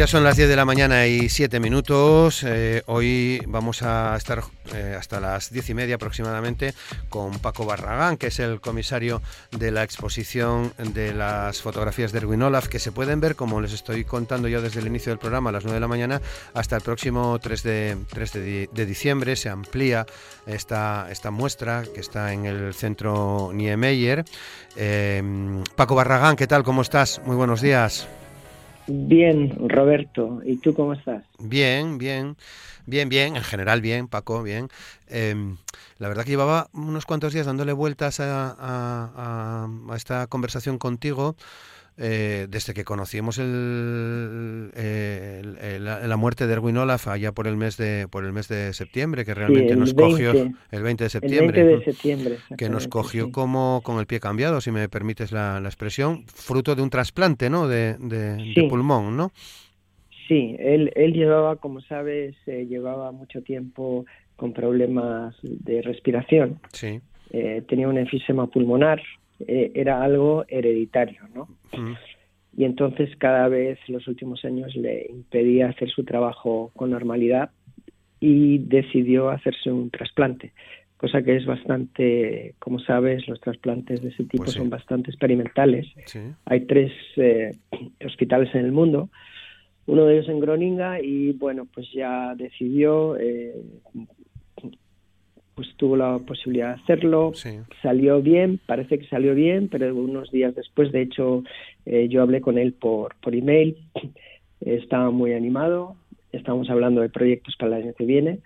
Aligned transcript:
Ya 0.00 0.06
son 0.06 0.24
las 0.24 0.38
10 0.38 0.48
de 0.48 0.56
la 0.56 0.64
mañana 0.64 1.06
y 1.06 1.28
7 1.28 1.60
minutos. 1.60 2.42
Eh, 2.42 2.82
hoy 2.86 3.42
vamos 3.46 3.82
a 3.82 4.16
estar 4.16 4.42
eh, 4.72 4.96
hasta 4.98 5.20
las 5.20 5.52
10 5.52 5.68
y 5.68 5.74
media 5.74 5.96
aproximadamente 5.96 6.72
con 7.10 7.38
Paco 7.38 7.66
Barragán, 7.66 8.16
que 8.16 8.28
es 8.28 8.38
el 8.38 8.62
comisario 8.62 9.20
de 9.50 9.70
la 9.70 9.82
exposición 9.82 10.72
de 10.78 11.12
las 11.12 11.60
fotografías 11.60 12.12
de 12.12 12.18
Erwin 12.20 12.40
Olaf, 12.40 12.68
que 12.68 12.78
se 12.78 12.92
pueden 12.92 13.20
ver, 13.20 13.36
como 13.36 13.60
les 13.60 13.74
estoy 13.74 14.06
contando 14.06 14.48
yo 14.48 14.62
desde 14.62 14.80
el 14.80 14.86
inicio 14.86 15.12
del 15.12 15.18
programa, 15.18 15.50
a 15.50 15.52
las 15.52 15.64
9 15.64 15.74
de 15.74 15.80
la 15.80 15.88
mañana, 15.88 16.22
hasta 16.54 16.76
el 16.76 16.82
próximo 16.82 17.38
3 17.38 17.62
de, 17.62 17.98
3 18.08 18.32
de, 18.72 18.86
diciembre. 18.86 19.36
Se 19.36 19.50
amplía 19.50 20.06
esta, 20.46 21.08
esta 21.10 21.30
muestra 21.30 21.84
que 21.94 22.00
está 22.00 22.32
en 22.32 22.46
el 22.46 22.72
centro 22.72 23.50
Niemeyer. 23.52 24.24
Eh, 24.76 25.22
Paco 25.76 25.94
Barragán, 25.94 26.36
¿qué 26.36 26.46
tal? 26.46 26.64
¿Cómo 26.64 26.80
estás? 26.80 27.20
Muy 27.26 27.36
buenos 27.36 27.60
días. 27.60 28.08
Bien, 28.86 29.68
Roberto. 29.68 30.40
¿Y 30.44 30.56
tú 30.58 30.74
cómo 30.74 30.94
estás? 30.94 31.24
Bien, 31.38 31.98
bien. 31.98 32.36
Bien, 32.86 33.08
bien, 33.08 33.36
en 33.36 33.42
general 33.42 33.80
bien, 33.80 34.08
Paco, 34.08 34.42
bien. 34.42 34.68
Em, 35.08 35.56
la 35.98 36.08
verdad 36.08 36.24
que 36.24 36.30
llevaba 36.30 36.68
unos 36.72 37.06
cuantos 37.06 37.32
días 37.32 37.46
dándole 37.46 37.72
vueltas 37.72 38.18
a 38.20 39.68
esta 39.94 40.26
conversación 40.26 40.78
contigo 40.78 41.36
eh, 42.00 42.46
desde 42.48 42.74
que 42.74 42.84
conocimos 42.84 43.38
el, 43.38 44.70
la, 45.84 46.16
muerte 46.16 46.46
de 46.46 46.52
Erwin 46.54 46.78
Olaf 46.78 47.08
allá 47.08 47.32
por 47.32 47.46
el 47.46 47.56
mes 47.56 47.76
de 47.76 48.08
por 48.10 48.24
el 48.24 48.32
mes 48.32 48.48
de 48.48 48.72
septiembre 48.72 49.24
que 49.24 49.34
realmente 49.34 49.76
nos 49.76 49.94
cogió 49.94 50.32
el 50.32 50.82
20 50.82 51.04
de 51.04 51.10
septiembre, 51.10 51.64
de 51.64 51.84
septiembre 51.84 52.36
que 52.56 52.68
nos 52.68 52.88
cogió 52.88 53.30
como 53.30 53.80
con 53.84 53.98
el 53.98 54.06
pie 54.06 54.18
cambiado 54.20 54.60
si 54.60 54.70
me 54.70 54.88
permites 54.88 55.30
la, 55.32 55.60
expresión 55.64 56.24
fruto 56.26 56.74
de 56.74 56.82
un 56.82 56.90
trasplante 56.90 57.50
no 57.50 57.68
de, 57.68 57.96
pulmón 58.68 59.16
no 59.16 59.30
sí 60.26 60.56
él 60.58 60.90
él 60.96 61.12
llevaba 61.12 61.56
como 61.56 61.80
sabes 61.82 62.34
eh, 62.46 62.66
llevaba 62.68 63.12
mucho 63.12 63.42
tiempo 63.42 64.06
con 64.40 64.54
problemas 64.54 65.36
de 65.42 65.82
respiración. 65.82 66.60
Sí. 66.72 67.00
Eh, 67.30 67.62
tenía 67.68 67.86
un 67.88 67.98
enfisema 67.98 68.46
pulmonar 68.46 69.00
eh, 69.46 69.72
era 69.74 70.02
algo 70.02 70.44
hereditario, 70.48 71.22
¿no? 71.34 71.48
Y 72.56 72.64
entonces 72.64 73.10
cada 73.16 73.48
vez 73.48 73.78
los 73.88 74.06
últimos 74.08 74.44
años 74.44 74.74
le 74.74 75.06
impedía 75.08 75.68
hacer 75.68 75.88
su 75.90 76.04
trabajo 76.04 76.72
con 76.74 76.90
normalidad 76.90 77.50
y 78.18 78.58
decidió 78.58 79.30
hacerse 79.30 79.70
un 79.70 79.90
trasplante, 79.90 80.52
cosa 80.96 81.22
que 81.22 81.36
es 81.36 81.46
bastante, 81.46 82.54
como 82.58 82.78
sabes, 82.78 83.26
los 83.28 83.40
trasplantes 83.40 84.02
de 84.02 84.08
ese 84.10 84.24
tipo 84.24 84.44
pues 84.44 84.56
son 84.56 84.68
bastante 84.68 85.10
experimentales. 85.10 85.86
Hay 86.44 86.66
tres 86.66 86.92
eh, 87.16 87.56
hospitales 88.04 88.54
en 88.54 88.66
el 88.66 88.72
mundo, 88.72 89.08
uno 89.86 90.04
de 90.04 90.14
ellos 90.18 90.28
en 90.28 90.40
Groninga 90.40 91.00
y 91.00 91.32
bueno, 91.32 91.66
pues 91.72 91.90
ya 91.92 92.34
decidió 92.34 93.16
eh, 93.18 93.54
tuvo 95.80 95.96
la 95.96 96.18
posibilidad 96.18 96.76
de 96.76 96.82
hacerlo, 96.82 97.32
salió 97.80 98.20
bien, 98.20 98.60
parece 98.66 98.98
que 98.98 99.06
salió 99.06 99.34
bien, 99.34 99.68
pero 99.68 99.96
unos 99.96 100.30
días 100.30 100.54
después, 100.54 100.92
de 100.92 101.00
hecho, 101.00 101.42
eh, 101.86 102.06
yo 102.10 102.20
hablé 102.20 102.42
con 102.42 102.58
él 102.58 102.74
por, 102.74 103.14
por 103.22 103.34
email, 103.34 103.78
estaba 104.60 105.10
muy 105.10 105.32
animado, 105.32 105.96
estábamos 106.32 106.68
hablando 106.68 107.00
de 107.00 107.08
proyectos 107.08 107.56
para 107.56 107.78
el 107.78 107.84
año 107.84 107.94
que 107.94 108.04
viene, 108.04 108.40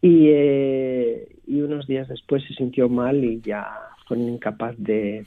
y, 0.00 0.28
eh, 0.30 1.28
y 1.46 1.60
unos 1.60 1.86
días 1.86 2.08
después 2.08 2.42
se 2.48 2.54
sintió 2.54 2.88
mal 2.88 3.22
y 3.22 3.42
ya 3.42 3.68
fue 4.08 4.16
incapaz 4.16 4.74
de, 4.78 5.26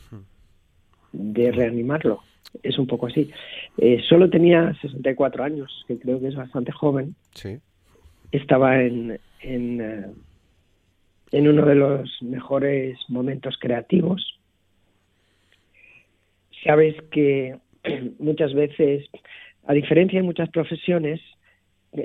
de 1.11 1.51
reanimarlo. 1.51 2.21
Es 2.63 2.79
un 2.79 2.87
poco 2.87 3.05
así. 3.05 3.29
Eh, 3.77 4.01
solo 4.09 4.27
tenía 4.27 4.73
64 4.81 5.43
años, 5.43 5.85
que 5.87 5.99
creo 5.99 6.19
que 6.19 6.29
es 6.29 6.35
bastante 6.35 6.71
joven. 6.71 7.13
Estaba 8.31 8.81
en, 8.81 9.19
en 9.41 10.15
en 11.31 11.47
uno 11.47 11.65
de 11.65 11.75
los 11.75 12.21
mejores 12.21 12.97
momentos 13.09 13.57
creativos. 13.59 14.39
Sabes 16.63 16.95
que 17.11 17.57
muchas 18.19 18.53
veces, 18.53 19.05
a 19.65 19.73
diferencia 19.73 20.19
de 20.19 20.25
muchas 20.25 20.49
profesiones, 20.49 21.21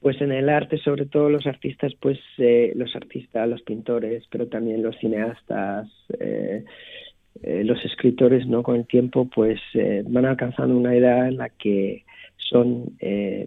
pues 0.00 0.20
en 0.20 0.32
el 0.32 0.48
arte, 0.48 0.78
sobre 0.78 1.06
todo 1.06 1.30
los 1.30 1.46
artistas, 1.46 1.92
pues 2.00 2.18
eh, 2.38 2.72
los 2.76 2.94
artistas, 2.94 3.48
los 3.48 3.62
pintores, 3.62 4.24
pero 4.30 4.46
también 4.46 4.82
los 4.82 4.96
cineastas, 4.98 5.88
eh, 6.20 6.64
eh, 7.42 7.64
los 7.64 7.84
escritores, 7.84 8.46
¿no? 8.46 8.62
Con 8.62 8.76
el 8.76 8.86
tiempo, 8.86 9.28
pues 9.34 9.60
van 10.04 10.26
alcanzando 10.26 10.76
una 10.76 10.94
edad 10.94 11.28
en 11.28 11.36
la 11.38 11.48
que 11.48 12.04
son 12.36 12.96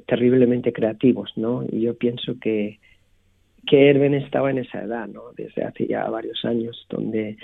terriblemente 0.05 0.73
creativos, 0.73 1.31
¿no? 1.37 1.63
Y 1.71 1.81
yo 1.81 1.97
pienso 1.97 2.37
que 2.39 2.79
que 3.65 3.89
Erben 3.89 4.13
estaba 4.13 4.51
en 4.51 4.59
esa 4.59 4.83
edad, 4.83 5.07
¿no? 5.07 5.31
Desde 5.35 5.63
hace 5.63 5.87
ya 5.87 6.09
varios 6.09 6.43
años, 6.45 6.85
donde 6.89 7.37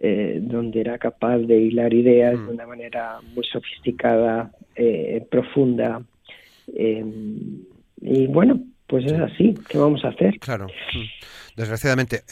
eh, 0.00 0.38
donde 0.40 0.80
era 0.80 0.96
capaz 0.96 1.38
de 1.38 1.58
hilar 1.58 1.92
ideas 1.92 2.34
de 2.34 2.38
mm. 2.38 2.48
una 2.50 2.66
manera 2.68 3.18
muy 3.34 3.44
sofisticada, 3.44 4.52
eh, 4.76 5.26
profunda. 5.28 6.00
Eh, 6.68 7.04
y 8.02 8.26
bueno, 8.28 8.62
pues 8.86 9.06
es 9.06 9.14
así. 9.14 9.56
¿Qué 9.68 9.76
vamos 9.76 10.04
a 10.04 10.08
hacer? 10.08 10.38
Claro. 10.38 10.66
Mm. 10.66 11.56
Desgraciadamente, 11.56 12.22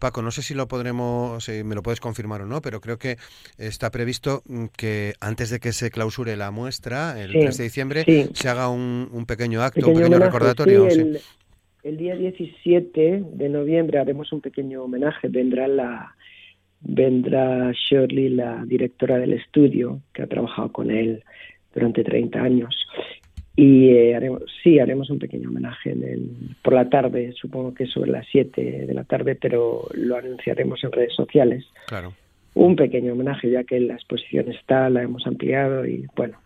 Paco, 0.00 0.22
no 0.22 0.30
sé 0.30 0.40
si 0.40 0.54
lo 0.54 0.66
podremos, 0.66 1.44
si 1.44 1.62
me 1.62 1.74
lo 1.74 1.82
puedes 1.82 2.00
confirmar 2.00 2.40
o 2.40 2.46
no, 2.46 2.62
pero 2.62 2.80
creo 2.80 2.98
que 2.98 3.18
está 3.58 3.90
previsto 3.90 4.42
mm, 4.46 4.66
que 4.74 5.12
antes 5.20 5.50
de 5.50 5.60
que 5.60 5.72
se 5.72 5.90
clausure 5.90 6.34
la 6.38 6.50
muestra, 6.50 7.22
el 7.22 7.32
3 7.32 7.58
de 7.58 7.64
diciembre, 7.64 8.30
se 8.32 8.48
haga 8.48 8.70
un, 8.70 9.26
pequeño 9.28 9.60
acto, 9.60 9.86
un 9.86 9.94
pequeño 9.94 10.18
recordatorio. 10.18 10.88
Sí, 10.88 11.00
el 11.00 11.20
día 11.92 12.16
17 12.16 13.24
de 13.32 13.48
noviembre 13.48 13.98
haremos 13.98 14.32
un 14.32 14.40
pequeño 14.40 14.82
homenaje. 14.84 15.28
Vendrá 15.28 15.68
la 15.68 16.14
vendrá 16.80 17.72
Shirley, 17.72 18.28
la 18.28 18.64
directora 18.66 19.18
del 19.18 19.32
estudio, 19.32 20.00
que 20.12 20.22
ha 20.22 20.26
trabajado 20.26 20.70
con 20.70 20.90
él 20.90 21.22
durante 21.74 22.04
30 22.04 22.40
años. 22.40 22.86
Y 23.56 23.90
eh, 23.90 24.16
haremos, 24.16 24.42
sí, 24.62 24.78
haremos 24.78 25.10
un 25.10 25.18
pequeño 25.18 25.48
homenaje 25.48 25.92
en 25.92 26.02
el, 26.02 26.56
por 26.62 26.74
la 26.74 26.88
tarde, 26.88 27.32
supongo 27.32 27.72
que 27.72 27.86
sobre 27.86 28.10
las 28.10 28.26
7 28.30 28.86
de 28.86 28.94
la 28.94 29.04
tarde, 29.04 29.36
pero 29.40 29.88
lo 29.94 30.16
anunciaremos 30.16 30.82
en 30.84 30.92
redes 30.92 31.14
sociales. 31.14 31.64
Claro. 31.86 32.12
Un 32.54 32.76
pequeño 32.76 33.12
homenaje, 33.12 33.50
ya 33.50 33.64
que 33.64 33.80
la 33.80 33.94
exposición 33.94 34.50
está, 34.50 34.90
la 34.90 35.02
hemos 35.02 35.26
ampliado 35.26 35.86
y 35.86 36.06
bueno, 36.16 36.38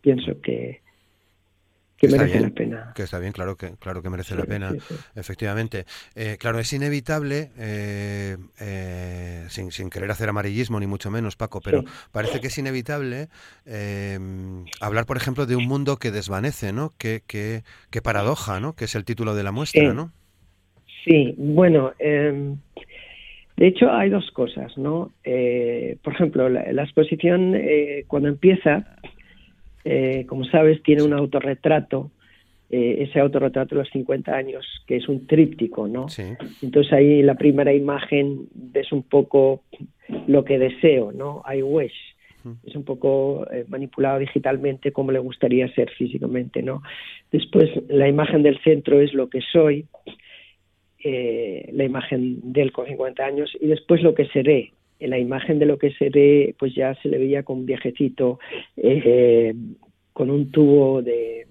pienso 0.00 0.40
que, 0.40 0.81
que 2.02 2.08
merece 2.08 2.40
la 2.40 2.50
pena. 2.50 2.92
Que 2.96 3.04
está 3.04 3.20
bien, 3.20 3.32
claro 3.32 3.56
que, 3.56 3.74
claro 3.78 4.02
que 4.02 4.10
merece 4.10 4.34
la 4.34 4.42
pena, 4.42 4.72
efectivamente. 5.14 5.84
Eh, 6.16 6.36
claro, 6.36 6.58
es 6.58 6.72
inevitable, 6.72 7.50
eh, 7.56 8.36
eh, 8.60 9.44
sin, 9.48 9.70
sin, 9.70 9.88
querer 9.88 10.10
hacer 10.10 10.28
amarillismo 10.28 10.80
ni 10.80 10.88
mucho 10.88 11.12
menos, 11.12 11.36
Paco, 11.36 11.60
pero 11.60 11.84
parece 12.10 12.40
que 12.40 12.48
es 12.48 12.58
inevitable 12.58 13.28
hablar, 14.80 15.06
por 15.06 15.16
ejemplo, 15.16 15.46
de 15.46 15.54
un 15.54 15.68
mundo 15.68 15.96
que 15.96 16.10
desvanece, 16.10 16.72
¿no? 16.72 16.92
Qué, 16.98 17.20
qué, 17.24 17.62
qué 17.92 18.02
paradoja, 18.02 18.58
¿no? 18.58 18.74
Que 18.74 18.86
es 18.86 18.96
el 18.96 19.04
título 19.04 19.36
de 19.36 19.44
la 19.44 19.52
muestra, 19.52 19.94
¿no? 19.94 20.10
Sí, 21.04 21.36
bueno, 21.38 21.92
em, 22.00 22.56
de 23.56 23.68
hecho 23.68 23.92
hay 23.92 24.10
dos 24.10 24.28
cosas, 24.32 24.76
¿no? 24.76 25.12
por 26.02 26.14
ejemplo, 26.14 26.48
la, 26.48 26.72
la 26.72 26.82
exposición 26.82 27.54
cuando 28.08 28.28
empieza 28.28 28.98
eh, 29.84 30.24
como 30.26 30.44
sabes, 30.44 30.82
tiene 30.82 31.02
un 31.02 31.12
autorretrato, 31.12 32.10
eh, 32.70 33.06
ese 33.08 33.20
autorretrato 33.20 33.74
de 33.74 33.82
los 33.82 33.90
50 33.90 34.34
años, 34.34 34.64
que 34.86 34.96
es 34.96 35.08
un 35.08 35.26
tríptico, 35.26 35.88
¿no? 35.88 36.06
Entonces 36.62 36.92
ahí 36.92 37.22
la 37.22 37.34
primera 37.34 37.72
imagen 37.72 38.48
ves 38.54 38.92
un 38.92 39.02
poco 39.02 39.62
lo 40.26 40.44
que 40.44 40.58
deseo, 40.58 41.12
¿no? 41.12 41.42
I 41.52 41.62
wish. 41.62 41.94
Es 42.66 42.74
un 42.74 42.82
poco 42.82 43.46
eh, 43.52 43.64
manipulado 43.68 44.18
digitalmente 44.18 44.90
como 44.90 45.12
le 45.12 45.20
gustaría 45.20 45.72
ser 45.74 45.90
físicamente, 45.90 46.60
¿no? 46.60 46.82
Después 47.30 47.70
la 47.88 48.08
imagen 48.08 48.42
del 48.42 48.58
centro 48.62 49.00
es 49.00 49.14
lo 49.14 49.28
que 49.28 49.40
soy, 49.52 49.86
la 51.04 51.84
imagen 51.84 52.52
del 52.52 52.70
con 52.70 52.86
50 52.86 53.24
años 53.24 53.50
y 53.60 53.66
después 53.66 54.02
lo 54.02 54.14
que 54.14 54.26
seré, 54.26 54.72
en 55.02 55.10
la 55.10 55.18
imagen 55.18 55.58
de 55.58 55.66
lo 55.66 55.78
que 55.78 55.92
se 55.92 56.10
ve, 56.10 56.54
pues 56.58 56.74
ya 56.74 56.94
se 57.02 57.08
le 57.08 57.18
veía 57.18 57.42
con 57.42 57.58
un 57.58 57.66
viajecito, 57.66 58.38
eh, 58.76 59.52
con 60.12 60.30
un 60.30 60.50
tubo 60.50 61.02
de, 61.02 61.46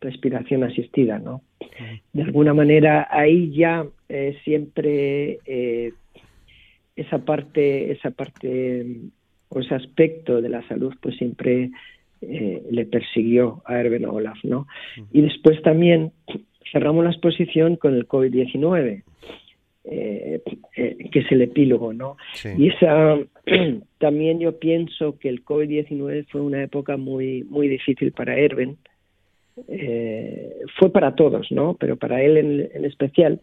respiración 0.00 0.64
asistida, 0.64 1.20
¿no? 1.20 1.42
De 2.12 2.22
alguna 2.22 2.52
manera 2.52 3.06
ahí 3.08 3.52
ya 3.52 3.86
eh, 4.08 4.36
siempre 4.42 5.38
eh, 5.46 5.92
esa 6.96 7.18
parte, 7.24 7.92
esa 7.92 8.10
parte 8.10 8.84
o 9.48 9.60
ese 9.60 9.76
aspecto 9.76 10.42
de 10.42 10.48
la 10.48 10.66
salud, 10.66 10.92
pues 11.00 11.16
siempre 11.16 11.70
le 12.20 12.84
persiguió 12.86 13.62
a 13.64 13.78
Erben 13.80 14.06
Olaf, 14.06 14.38
¿no? 14.44 14.66
Y 15.12 15.22
después 15.22 15.60
también 15.62 16.12
cerramos 16.72 17.04
la 17.04 17.10
exposición 17.10 17.76
con 17.76 17.94
el 17.94 18.08
COVID-19. 18.08 19.02
Eh, 19.84 20.40
que 20.76 21.18
es 21.18 21.32
el 21.32 21.42
epílogo, 21.42 21.92
¿no? 21.92 22.16
Y 22.56 22.68
esa 22.68 23.18
también 23.98 24.38
yo 24.38 24.58
pienso 24.60 25.18
que 25.18 25.28
el 25.28 25.44
COVID-19 25.44 26.26
fue 26.28 26.40
una 26.40 26.62
época 26.62 26.96
muy 26.96 27.42
muy 27.50 27.66
difícil 27.66 28.12
para 28.12 28.38
Erben, 28.38 28.76
eh, 29.68 30.54
fue 30.78 30.90
para 30.90 31.14
todos, 31.14 31.50
¿no? 31.50 31.74
Pero 31.78 31.96
para 31.96 32.22
él 32.22 32.36
en, 32.36 32.84
especial 32.84 33.40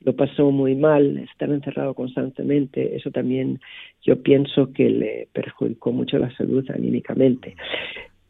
lo 0.00 0.14
pasó 0.14 0.50
muy 0.50 0.74
mal, 0.74 1.18
estar 1.18 1.50
encerrado 1.50 1.94
constantemente, 1.94 2.96
eso 2.96 3.10
también 3.10 3.60
yo 4.02 4.22
pienso 4.22 4.72
que 4.72 4.88
le 4.88 5.28
perjudicó 5.32 5.92
mucho 5.92 6.18
la 6.18 6.34
salud 6.36 6.64
anímicamente. 6.70 7.54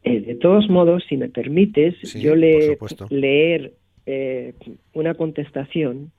Eh, 0.02 0.20
de 0.20 0.34
todos 0.36 0.68
modos, 0.68 1.04
si 1.08 1.16
me 1.16 1.28
permites, 1.28 1.94
yo 2.14 2.34
le 2.34 2.78
leer 3.10 3.72
eh, 4.06 4.54
una 4.94 5.14
contestación. 5.14 6.12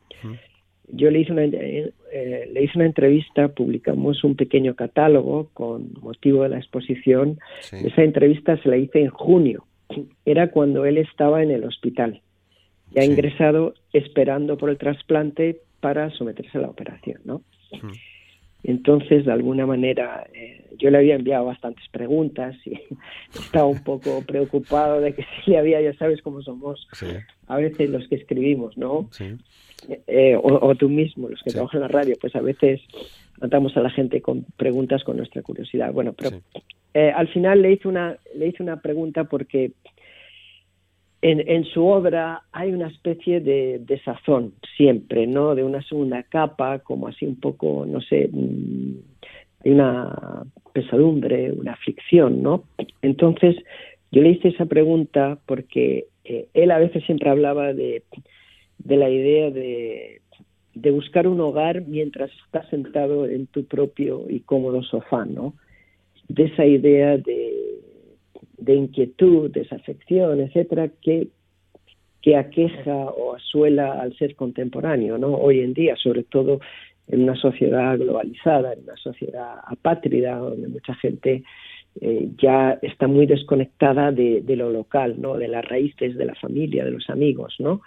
Yo 0.88 1.12
le 1.12 1.20
hice 1.20 1.34
una, 1.34 1.46
le 1.46 2.64
hice 2.64 2.74
una 2.76 2.86
entrevista, 2.86 3.50
publicamos 3.50 4.24
un 4.24 4.36
pequeño 4.36 4.76
catálogo 4.76 5.50
con 5.54 5.94
motivo 6.02 6.44
de 6.44 6.50
la 6.50 6.58
exposición. 6.58 7.40
Esa 7.72 8.04
entrevista 8.04 8.58
se 8.62 8.70
la 8.70 8.78
hice 8.78 9.02
en 9.02 9.10
junio 9.10 9.66
era 10.26 10.50
cuando 10.52 10.86
él 10.86 10.98
estaba 10.98 11.44
en 11.44 11.52
el 11.52 11.64
hospital, 11.64 12.22
ya 12.92 13.04
ingresado 13.04 13.74
esperando 13.94 14.58
por 14.58 14.70
el 14.70 14.78
trasplante 14.78 15.62
para 15.80 16.10
someterse 16.12 16.58
a 16.58 16.62
la 16.62 16.70
operación, 16.70 17.22
¿no? 17.26 17.42
Entonces, 18.64 19.26
de 19.26 19.32
alguna 19.32 19.66
manera, 19.66 20.28
eh, 20.34 20.66
yo 20.78 20.90
le 20.90 20.98
había 20.98 21.16
enviado 21.16 21.46
bastantes 21.46 21.88
preguntas 21.90 22.56
y 22.66 22.74
estaba 23.34 23.66
un 23.66 23.84
poco 23.84 24.24
preocupado 24.26 25.00
de 25.00 25.14
que 25.14 25.24
si 25.46 25.52
le 25.52 25.58
había, 25.58 25.82
ya 25.82 25.94
sabes 25.94 26.22
cómo 26.22 26.42
somos 26.42 26.88
a 27.48 27.58
veces 27.58 27.90
los 27.90 28.08
que 28.08 28.16
escribimos, 28.16 28.78
¿no? 28.78 29.10
Eh, 30.08 30.36
o, 30.42 30.76
tú 30.76 30.90
mismo, 30.90 31.30
los 31.30 31.42
que 31.44 31.52
trabajan 31.52 31.82
en 31.82 31.82
la 31.84 31.88
radio, 31.88 32.16
pues 32.20 32.36
a 32.36 32.42
veces 32.42 32.82
matamos 33.40 33.78
a 33.78 33.82
la 33.82 33.90
gente 33.90 34.22
con 34.22 34.46
preguntas 34.58 35.04
con 35.04 35.18
nuestra 35.18 35.42
curiosidad. 35.42 35.94
Bueno, 35.94 36.14
pero 36.14 36.38
eh, 36.94 37.12
al 37.16 37.28
final 37.28 37.62
le 37.62 37.74
hice 37.74 37.88
una, 37.88 38.18
le 38.36 38.48
hice 38.48 38.64
una 38.64 38.82
pregunta 38.82 39.26
porque 39.26 39.72
en, 41.22 41.48
en 41.48 41.66
su 41.66 41.86
obra 41.86 42.44
hay 42.52 42.72
una 42.72 42.88
especie 42.88 43.40
de, 43.40 43.80
de, 43.80 44.00
sazón 44.02 44.54
siempre, 44.76 45.28
¿no? 45.28 45.56
De 45.56 45.64
una 45.64 45.82
segunda 45.84 46.24
capa, 46.24 46.80
como 46.80 47.08
así 47.08 47.26
un 47.26 47.40
poco, 47.40 47.86
no 47.88 48.02
sé, 48.02 48.30
mm, 48.32 48.94
hay 49.64 49.72
una 49.72 50.44
pesadumbre, 50.74 51.52
una 51.52 51.74
aflicción, 51.74 52.42
¿no? 52.42 52.64
Entonces, 53.02 53.56
yo 54.12 54.22
le 54.22 54.30
hice 54.30 54.50
esa 54.50 54.66
pregunta 54.66 55.38
porque 55.46 56.08
eh, 56.24 56.48
él 56.54 56.72
a 56.72 56.80
veces 56.80 57.04
siempre 57.06 57.30
hablaba 57.30 57.74
de, 57.74 58.04
de 58.80 58.98
la 58.98 59.10
idea 59.10 59.52
de, 59.52 60.22
de 60.74 60.92
buscar 60.92 61.28
un 61.28 61.40
hogar 61.42 61.82
mientras 61.88 62.32
estás 62.46 62.70
sentado 62.70 63.28
en 63.28 63.48
tu 63.48 63.66
propio 63.66 64.26
y 64.30 64.42
cómodo 64.42 64.84
sofá, 64.84 65.26
¿no? 65.26 65.54
de 66.28 66.46
esa 66.46 66.66
idea 66.66 67.18
de, 67.18 67.80
de 68.58 68.76
inquietud, 68.76 69.52
desafección, 69.52 70.42
etcétera, 70.42 70.90
que, 71.02 71.30
que 72.22 72.36
aqueja 72.36 72.96
o 72.96 73.36
asuela 73.36 74.02
al 74.02 74.16
ser 74.18 74.36
contemporáneo, 74.36 75.18
¿no? 75.18 75.36
Hoy 75.36 75.62
en 75.62 75.74
día, 75.74 75.96
sobre 75.96 76.24
todo 76.24 76.60
en 77.08 77.24
una 77.24 77.36
sociedad 77.36 77.98
globalizada, 77.98 78.74
en 78.74 78.84
una 78.84 78.98
sociedad 78.98 79.60
apátrida, 79.66 80.38
donde 80.38 80.68
mucha 80.68 80.94
gente 80.96 81.44
eh, 82.02 82.30
ya 82.38 82.78
está 82.82 83.08
muy 83.08 83.26
desconectada 83.26 84.12
de, 84.12 84.44
lo 84.56 84.70
local, 84.70 85.16
¿no? 85.20 85.38
De 85.38 85.48
las 85.48 85.66
raíces 85.66 86.18
de 86.18 86.26
la 86.26 86.36
familia, 86.36 86.86
de 86.86 86.92
los 86.92 87.10
amigos, 87.10 87.56
¿no? 87.60 87.82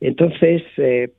Entonces, 0.00 0.62
eh, 0.76 1.10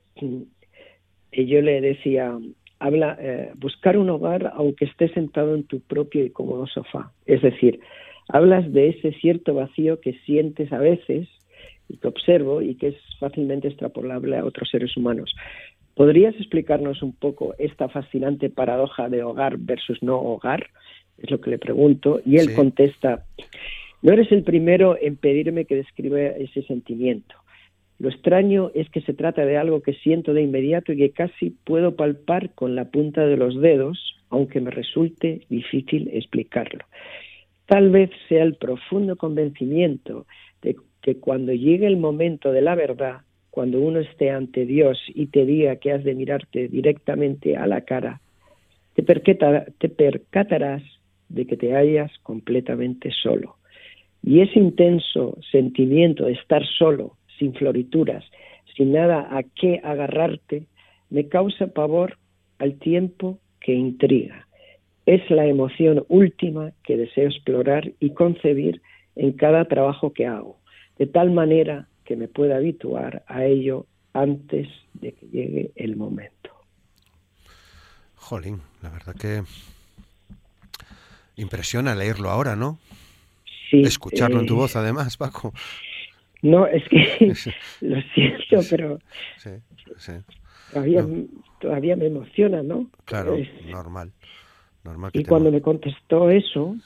yo 1.32 1.60
le 1.62 1.80
decía, 1.80 2.36
habla 2.78 3.16
eh, 3.20 3.52
buscar 3.56 3.96
un 3.96 4.10
hogar 4.10 4.52
aunque 4.54 4.86
estés 4.86 5.12
sentado 5.12 5.54
en 5.54 5.64
tu 5.64 5.80
propio 5.80 6.24
y 6.24 6.30
cómodo 6.30 6.66
sofá. 6.66 7.12
Es 7.26 7.42
decir, 7.42 7.80
hablas 8.28 8.72
de 8.72 8.88
ese 8.88 9.12
cierto 9.12 9.54
vacío 9.54 10.00
que 10.00 10.14
sientes 10.24 10.72
a 10.72 10.78
veces 10.78 11.28
y 11.88 11.98
que 11.98 12.08
observo 12.08 12.62
y 12.62 12.76
que 12.76 12.88
es 12.88 12.96
fácilmente 13.18 13.68
extrapolable 13.68 14.36
a 14.38 14.44
otros 14.44 14.70
seres 14.70 14.96
humanos. 14.96 15.34
¿Podrías 15.94 16.34
explicarnos 16.36 17.02
un 17.02 17.12
poco 17.12 17.54
esta 17.58 17.88
fascinante 17.88 18.48
paradoja 18.48 19.08
de 19.08 19.22
hogar 19.22 19.58
versus 19.58 20.02
no 20.02 20.18
hogar? 20.18 20.70
Es 21.20 21.30
lo 21.30 21.40
que 21.40 21.50
le 21.50 21.58
pregunto. 21.58 22.20
Y 22.24 22.38
él 22.38 22.54
contesta, 22.54 23.24
no 24.02 24.12
eres 24.12 24.32
el 24.32 24.42
primero 24.42 24.96
en 25.00 25.16
pedirme 25.16 25.66
que 25.66 25.76
describa 25.76 26.20
ese 26.20 26.62
sentimiento. 26.62 27.34
Lo 27.98 28.08
extraño 28.08 28.70
es 28.74 28.88
que 28.88 29.02
se 29.02 29.12
trata 29.12 29.44
de 29.44 29.58
algo 29.58 29.82
que 29.82 29.92
siento 29.92 30.32
de 30.32 30.40
inmediato 30.40 30.92
y 30.92 30.96
que 30.96 31.10
casi 31.10 31.50
puedo 31.50 31.96
palpar 31.96 32.54
con 32.54 32.74
la 32.74 32.86
punta 32.86 33.26
de 33.26 33.36
los 33.36 33.60
dedos, 33.60 34.16
aunque 34.30 34.60
me 34.60 34.70
resulte 34.70 35.42
difícil 35.50 36.08
explicarlo. 36.14 36.86
Tal 37.66 37.90
vez 37.90 38.10
sea 38.28 38.42
el 38.42 38.54
profundo 38.54 39.16
convencimiento 39.16 40.26
de 40.62 40.76
que 41.02 41.16
cuando 41.16 41.52
llegue 41.52 41.86
el 41.86 41.98
momento 41.98 42.52
de 42.52 42.62
la 42.62 42.74
verdad, 42.74 43.18
cuando 43.50 43.80
uno 43.80 44.00
esté 44.00 44.30
ante 44.30 44.64
Dios 44.64 44.98
y 45.08 45.26
te 45.26 45.44
diga 45.44 45.76
que 45.76 45.92
has 45.92 46.02
de 46.02 46.14
mirarte 46.14 46.68
directamente 46.68 47.56
a 47.58 47.66
la 47.66 47.82
cara, 47.82 48.22
te, 48.94 49.02
te 49.02 49.88
percatarás 49.90 50.82
de 51.30 51.46
que 51.46 51.56
te 51.56 51.72
hallas 51.72 52.12
completamente 52.22 53.10
solo. 53.10 53.56
Y 54.22 54.40
ese 54.40 54.58
intenso 54.58 55.38
sentimiento 55.50 56.26
de 56.26 56.32
estar 56.32 56.62
solo, 56.66 57.16
sin 57.38 57.54
florituras, 57.54 58.24
sin 58.76 58.92
nada 58.92 59.28
a 59.30 59.42
qué 59.42 59.80
agarrarte, 59.82 60.66
me 61.08 61.28
causa 61.28 61.68
pavor 61.68 62.18
al 62.58 62.74
tiempo 62.74 63.38
que 63.60 63.72
intriga. 63.72 64.46
Es 65.06 65.28
la 65.30 65.46
emoción 65.46 66.04
última 66.08 66.72
que 66.84 66.96
deseo 66.96 67.28
explorar 67.28 67.92
y 67.98 68.10
concebir 68.10 68.82
en 69.16 69.32
cada 69.32 69.64
trabajo 69.64 70.12
que 70.12 70.26
hago, 70.26 70.58
de 70.98 71.06
tal 71.06 71.30
manera 71.30 71.88
que 72.04 72.16
me 72.16 72.28
pueda 72.28 72.56
habituar 72.56 73.22
a 73.26 73.44
ello 73.44 73.86
antes 74.12 74.68
de 74.94 75.12
que 75.12 75.26
llegue 75.26 75.70
el 75.76 75.96
momento. 75.96 76.50
Jolín, 78.16 78.60
la 78.82 78.90
verdad 78.90 79.14
que 79.14 79.42
impresiona 81.40 81.94
leerlo 81.94 82.30
ahora, 82.30 82.56
¿no? 82.56 82.78
Sí. 83.70 83.82
Escucharlo 83.82 84.40
en 84.40 84.46
tu 84.46 84.54
eh, 84.54 84.58
voz, 84.58 84.76
además, 84.76 85.16
Paco. 85.16 85.52
No, 86.42 86.66
es 86.66 86.82
que 86.88 87.26
lo 87.80 88.00
siento, 88.14 88.60
pero 88.68 88.98
Todavía, 90.72 91.04
todavía 91.60 91.96
me 91.96 92.06
emociona, 92.06 92.62
¿no? 92.62 92.88
Claro, 93.04 93.36
normal. 93.66 94.12
normal 94.84 95.10
y 95.14 95.24
cuando 95.24 95.50
me 95.50 95.60
contestó 95.60 96.30
eso, 96.30 96.76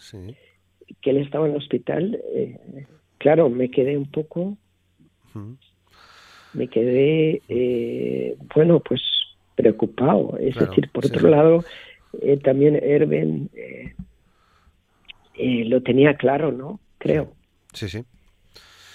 que 1.02 1.11
él 1.11 1.18
estaba 1.18 1.46
en 1.46 1.52
el 1.52 1.58
hospital, 1.58 2.18
eh, 2.34 2.87
claro, 3.18 3.50
me 3.50 3.70
quedé 3.70 3.99
un 3.99 4.11
poco, 4.11 4.56
me 6.54 6.68
quedé, 6.68 7.42
eh, 7.49 8.37
bueno, 8.54 8.80
pues 8.80 9.02
preocupado. 9.54 10.38
Es 10.38 10.56
decir, 10.56 10.88
por 10.90 11.04
otro 11.04 11.28
lado, 11.28 11.64
eh, 12.23 12.38
también 12.38 12.76
Erben 12.82 13.50
lo 15.36 15.82
tenía 15.82 16.16
claro, 16.16 16.52
¿no? 16.52 16.80
Creo. 16.98 17.32
Sí, 17.72 17.88
sí 17.88 18.04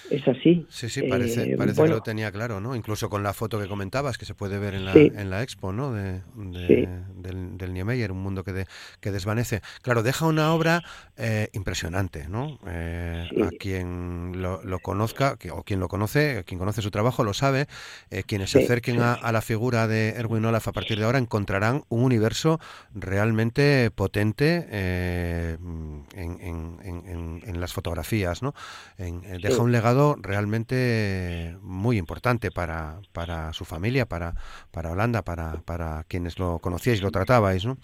es 0.09 0.27
así. 0.27 0.65
Sí, 0.69 0.89
sí, 0.89 1.03
parece, 1.03 1.53
eh, 1.53 1.57
parece 1.57 1.83
que 1.83 1.89
lo 1.89 2.01
tenía 2.01 2.31
claro, 2.31 2.59
¿no? 2.59 2.75
Incluso 2.75 3.09
con 3.09 3.23
la 3.23 3.33
foto 3.33 3.59
que 3.59 3.67
comentabas, 3.67 4.17
que 4.17 4.25
se 4.25 4.33
puede 4.33 4.57
ver 4.57 4.73
en 4.73 4.85
la, 4.85 4.93
en 4.93 5.29
la 5.29 5.43
expo, 5.43 5.71
¿no? 5.71 5.93
De, 5.93 6.21
del, 6.35 7.57
del, 7.57 7.73
Niemeyer, 7.73 8.11
un 8.11 8.21
mundo 8.21 8.43
que, 8.43 8.65
que 8.99 9.11
desvanece. 9.11 9.61
Claro, 9.81 10.03
deja 10.03 10.25
una 10.25 10.53
obra 10.53 10.83
eh, 11.17 11.49
impresionante, 11.53 12.27
¿no? 12.27 12.59
Eh, 12.67 13.29
a 13.43 13.49
quien 13.49 14.41
lo, 14.41 14.63
lo 14.63 14.79
conozca, 14.79 15.37
o 15.51 15.63
quien 15.63 15.79
lo 15.79 15.87
conoce, 15.87 16.43
quien 16.45 16.59
conoce 16.59 16.81
su 16.81 16.91
trabajo, 16.91 17.23
lo 17.23 17.33
sabe. 17.33 17.67
quienes 18.25 18.51
se 18.51 18.63
acerquen 18.63 19.01
a, 19.01 19.13
a, 19.13 19.31
la 19.31 19.41
figura 19.41 19.87
de 19.87 20.09
Erwin 20.09 20.45
Olaf 20.45 20.67
a 20.67 20.71
partir 20.71 20.97
de 20.97 21.05
ahora 21.05 21.19
encontrarán 21.19 21.83
un 21.89 22.03
universo 22.03 22.59
realmente 22.93 23.91
potente 23.91 24.67
en, 24.71 26.05
en, 26.15 26.79
en, 26.83 27.43
en, 27.45 27.59
las 27.59 27.73
fotografías, 27.73 28.41
¿no? 28.41 28.53
deja 28.97 29.61
un 29.61 29.71
legado 29.71 29.98
realmente 30.21 31.55
muy 31.61 31.97
importante 31.97 32.51
para, 32.51 32.99
para 33.13 33.53
su 33.53 33.65
familia, 33.65 34.05
para, 34.05 34.35
para 34.71 34.91
Holanda, 34.91 35.23
para, 35.23 35.61
para 35.65 36.03
quienes 36.07 36.39
lo 36.39 36.59
conocíais, 36.59 37.01
lo 37.01 37.11
tratabais, 37.11 37.65
¿no? 37.65 37.77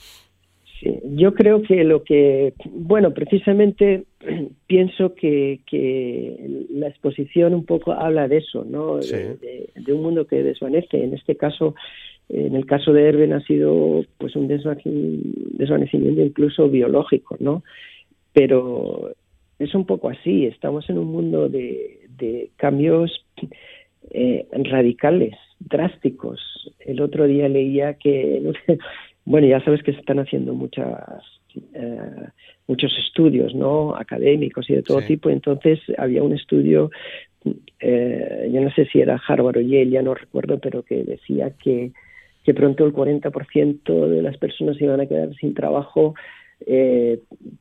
Sí, 0.80 1.00
yo 1.16 1.34
creo 1.34 1.62
que 1.62 1.84
lo 1.84 2.04
que, 2.04 2.54
bueno, 2.70 3.14
precisamente 3.14 4.04
pienso 4.68 5.16
que, 5.16 5.62
que 5.66 6.66
la 6.70 6.88
exposición 6.88 7.54
un 7.54 7.66
poco 7.66 7.94
habla 7.94 8.28
de 8.28 8.38
eso, 8.38 8.66
¿no? 8.66 8.98
De, 8.98 9.94
un 9.94 10.02
mundo 10.02 10.28
que 10.28 10.44
desvanece. 10.44 11.04
En 11.04 11.14
este 11.14 11.36
caso, 11.38 11.76
en 12.30 12.56
el 12.56 12.66
caso 12.66 12.92
de 12.92 13.08
Erben 13.08 13.34
ha 13.34 13.42
sido 13.42 14.04
pues 14.18 14.36
un 14.36 14.48
desvanecimiento 14.48 16.22
incluso 16.22 16.70
biológico, 16.70 17.38
¿no? 17.40 17.64
Pero 18.34 19.14
es 19.60 19.74
un 19.74 19.86
poco 19.86 20.10
así. 20.10 20.46
Estamos 20.46 20.90
en 20.90 20.98
un 20.98 21.08
mundo 21.12 21.48
de, 21.48 22.05
de 22.18 22.52
cambios 22.58 23.26
eh, 24.12 24.48
radicales, 24.52 25.36
drásticos. 25.60 26.40
El 26.80 27.02
otro 27.02 27.28
día 27.28 27.48
leía 27.50 27.96
que 27.96 28.42
bueno, 29.26 29.48
ya 29.48 29.64
sabes 29.64 29.84
que 29.84 29.94
se 29.94 30.00
están 30.00 30.20
haciendo 30.20 30.54
muchas 30.54 31.24
eh, 31.74 32.28
muchos 32.68 32.92
estudios, 32.98 33.54
¿no? 33.54 33.96
Académicos 33.96 34.70
y 34.70 34.76
de 34.76 34.84
todo 34.84 35.02
tipo. 35.02 35.30
Entonces 35.30 35.80
había 35.98 36.24
un 36.24 36.34
estudio, 36.34 36.90
eh, 37.80 38.50
yo 38.52 38.62
no 38.62 38.72
sé 38.72 38.86
si 38.86 39.00
era 39.00 39.22
Harvard 39.28 39.58
o 39.58 39.62
Yale, 39.62 39.90
ya 39.90 40.02
no 40.02 40.14
recuerdo, 40.14 40.60
pero 40.60 40.84
que 40.84 41.04
decía 41.04 41.52
que, 41.52 41.92
que 42.44 42.54
pronto 42.54 42.86
el 42.86 42.94
40% 42.94 44.08
de 44.08 44.22
las 44.22 44.38
personas 44.38 44.82
iban 44.82 45.00
a 45.00 45.06
quedar 45.06 45.34
sin 45.36 45.54
trabajo 45.54 46.16
eh, 46.66 47.20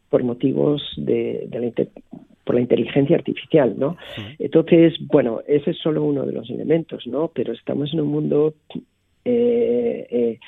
por 0.08 0.22
motivos 0.22 0.82
de, 0.96 1.48
la 1.52 1.66
por 2.44 2.54
la 2.54 2.60
inteligencia 2.60 3.16
artificial, 3.16 3.74
¿no? 3.78 3.96
Entonces, 4.38 4.94
bueno, 5.00 5.40
ese 5.46 5.70
es 5.70 5.78
solo 5.78 6.02
uno 6.02 6.26
de 6.26 6.32
los 6.32 6.48
elementos, 6.50 7.06
¿no? 7.06 7.30
Pero 7.34 7.52
estamos 7.52 7.92
en 7.92 8.00
un 8.00 8.08
mundo 8.08 8.54
eh, 9.24 10.06
eh, 10.10 10.38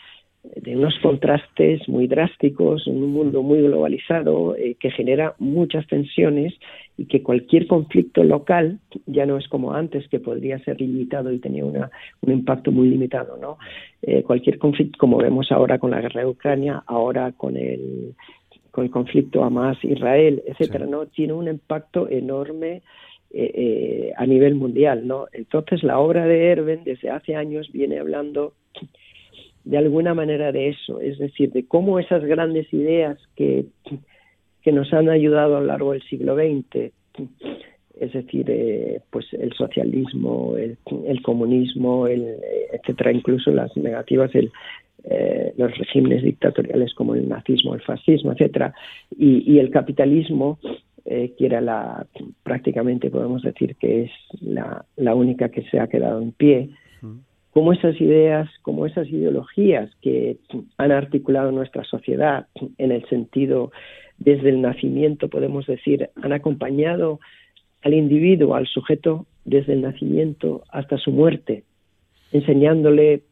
de 0.54 0.76
unos 0.76 0.94
contrastes 1.00 1.88
muy 1.88 2.06
drásticos, 2.06 2.86
en 2.86 3.02
un 3.02 3.12
mundo 3.12 3.42
muy 3.42 3.60
globalizado 3.62 4.54
eh, 4.56 4.76
que 4.78 4.90
genera 4.90 5.34
muchas 5.38 5.86
tensiones 5.86 6.54
y 6.96 7.06
que 7.06 7.22
cualquier 7.22 7.66
conflicto 7.66 8.22
local 8.24 8.78
ya 9.06 9.26
no 9.26 9.36
es 9.36 9.48
como 9.48 9.72
antes 9.72 10.08
que 10.08 10.20
podría 10.20 10.58
ser 10.60 10.80
limitado 10.80 11.32
y 11.32 11.38
tenía 11.38 11.64
una, 11.64 11.90
un 12.20 12.32
impacto 12.32 12.70
muy 12.70 12.88
limitado, 12.88 13.36
¿no? 13.36 13.58
Eh, 14.02 14.22
cualquier 14.22 14.58
conflicto, 14.58 14.98
como 14.98 15.18
vemos 15.18 15.50
ahora 15.50 15.78
con 15.78 15.90
la 15.90 16.00
guerra 16.00 16.22
de 16.22 16.28
Ucrania, 16.28 16.82
ahora 16.86 17.32
con 17.32 17.56
el 17.56 18.14
con 18.76 18.84
el 18.84 18.90
conflicto 18.90 19.42
Hamas-Israel, 19.42 20.42
etcétera, 20.46 20.84
¿no? 20.84 21.06
Tiene 21.06 21.32
un 21.32 21.48
impacto 21.48 22.10
enorme 22.10 22.82
eh, 23.30 24.12
a 24.14 24.26
nivel 24.26 24.54
mundial, 24.54 25.06
¿no? 25.06 25.28
Entonces 25.32 25.82
la 25.82 25.98
obra 25.98 26.26
de 26.26 26.48
Erben 26.48 26.84
desde 26.84 27.08
hace 27.08 27.36
años 27.36 27.72
viene 27.72 27.98
hablando 27.98 28.52
de 29.64 29.78
alguna 29.78 30.12
manera 30.12 30.52
de 30.52 30.68
eso, 30.68 31.00
es 31.00 31.18
decir, 31.18 31.52
de 31.52 31.66
cómo 31.66 31.98
esas 31.98 32.22
grandes 32.26 32.70
ideas 32.70 33.18
que, 33.34 33.64
que 34.60 34.72
nos 34.72 34.92
han 34.92 35.08
ayudado 35.08 35.56
a 35.56 35.60
lo 35.60 35.66
largo 35.68 35.92
del 35.92 36.02
siglo 36.02 36.36
XX, 36.36 36.92
es 37.98 38.12
decir, 38.12 38.46
eh, 38.48 39.00
pues 39.10 39.26
el 39.32 39.52
socialismo, 39.54 40.54
el, 40.56 40.76
comunismo, 41.22 42.06
el, 42.06 42.36
etcétera, 42.72 43.12
incluso 43.12 43.50
las 43.50 43.74
negativas, 43.76 44.30
eh, 44.34 45.54
los 45.56 45.78
regímenes 45.78 46.22
dictatoriales 46.22 46.92
como 46.94 47.14
el 47.14 47.28
nazismo, 47.28 47.74
el 47.74 47.80
fascismo, 47.80 48.32
etcétera, 48.32 48.74
y, 49.16 49.58
el 49.58 49.70
capitalismo, 49.70 50.58
eh, 51.04 51.32
que 51.38 51.46
era 51.46 51.60
la, 51.60 52.06
prácticamente 52.42 53.10
podemos 53.10 53.42
decir 53.42 53.76
que 53.76 54.02
es 54.04 54.10
la, 54.40 55.14
única 55.14 55.48
que 55.48 55.62
se 55.70 55.80
ha 55.80 55.86
quedado 55.86 56.20
en 56.20 56.32
pie, 56.32 56.70
cómo 57.52 57.72
esas 57.72 57.98
ideas, 57.98 58.50
como 58.60 58.84
esas 58.84 59.08
ideologías 59.08 59.90
que 60.02 60.36
han 60.76 60.92
articulado 60.92 61.50
nuestra 61.52 61.84
sociedad 61.84 62.48
en 62.76 62.92
el 62.92 63.08
sentido 63.08 63.72
desde 64.18 64.50
el 64.50 64.60
nacimiento, 64.60 65.28
podemos 65.28 65.66
decir, 65.66 66.10
han 66.22 66.34
acompañado 66.34 67.20
al 67.82 67.94
individuo, 67.94 68.54
al 68.54 68.66
sujeto, 68.66 69.26
desde 69.44 69.74
el 69.74 69.82
nacimiento 69.82 70.64
hasta 70.70 70.98
su 70.98 71.12
muerte, 71.12 71.64
enseñándole 72.32 73.22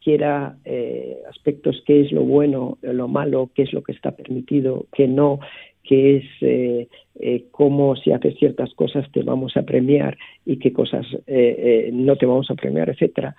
que 0.00 0.14
era 0.14 0.56
eh, 0.64 1.18
aspectos, 1.28 1.82
qué 1.86 2.00
es 2.00 2.12
lo 2.12 2.22
bueno, 2.22 2.78
lo 2.82 3.06
malo, 3.06 3.50
qué 3.54 3.62
es 3.62 3.72
lo 3.72 3.82
que 3.82 3.92
está 3.92 4.12
permitido, 4.12 4.86
qué 4.92 5.06
no, 5.06 5.40
qué 5.84 6.16
es 6.16 6.24
eh, 6.40 6.88
eh, 7.18 7.44
cómo 7.50 7.96
si 7.96 8.12
haces 8.12 8.34
ciertas 8.38 8.72
cosas 8.74 9.10
te 9.12 9.22
vamos 9.22 9.56
a 9.56 9.62
premiar 9.62 10.16
y 10.46 10.58
qué 10.58 10.72
cosas 10.72 11.06
eh, 11.26 11.86
eh, 11.86 11.90
no 11.92 12.16
te 12.16 12.26
vamos 12.26 12.50
a 12.50 12.54
premiar, 12.54 12.88
etcétera. 12.88 13.34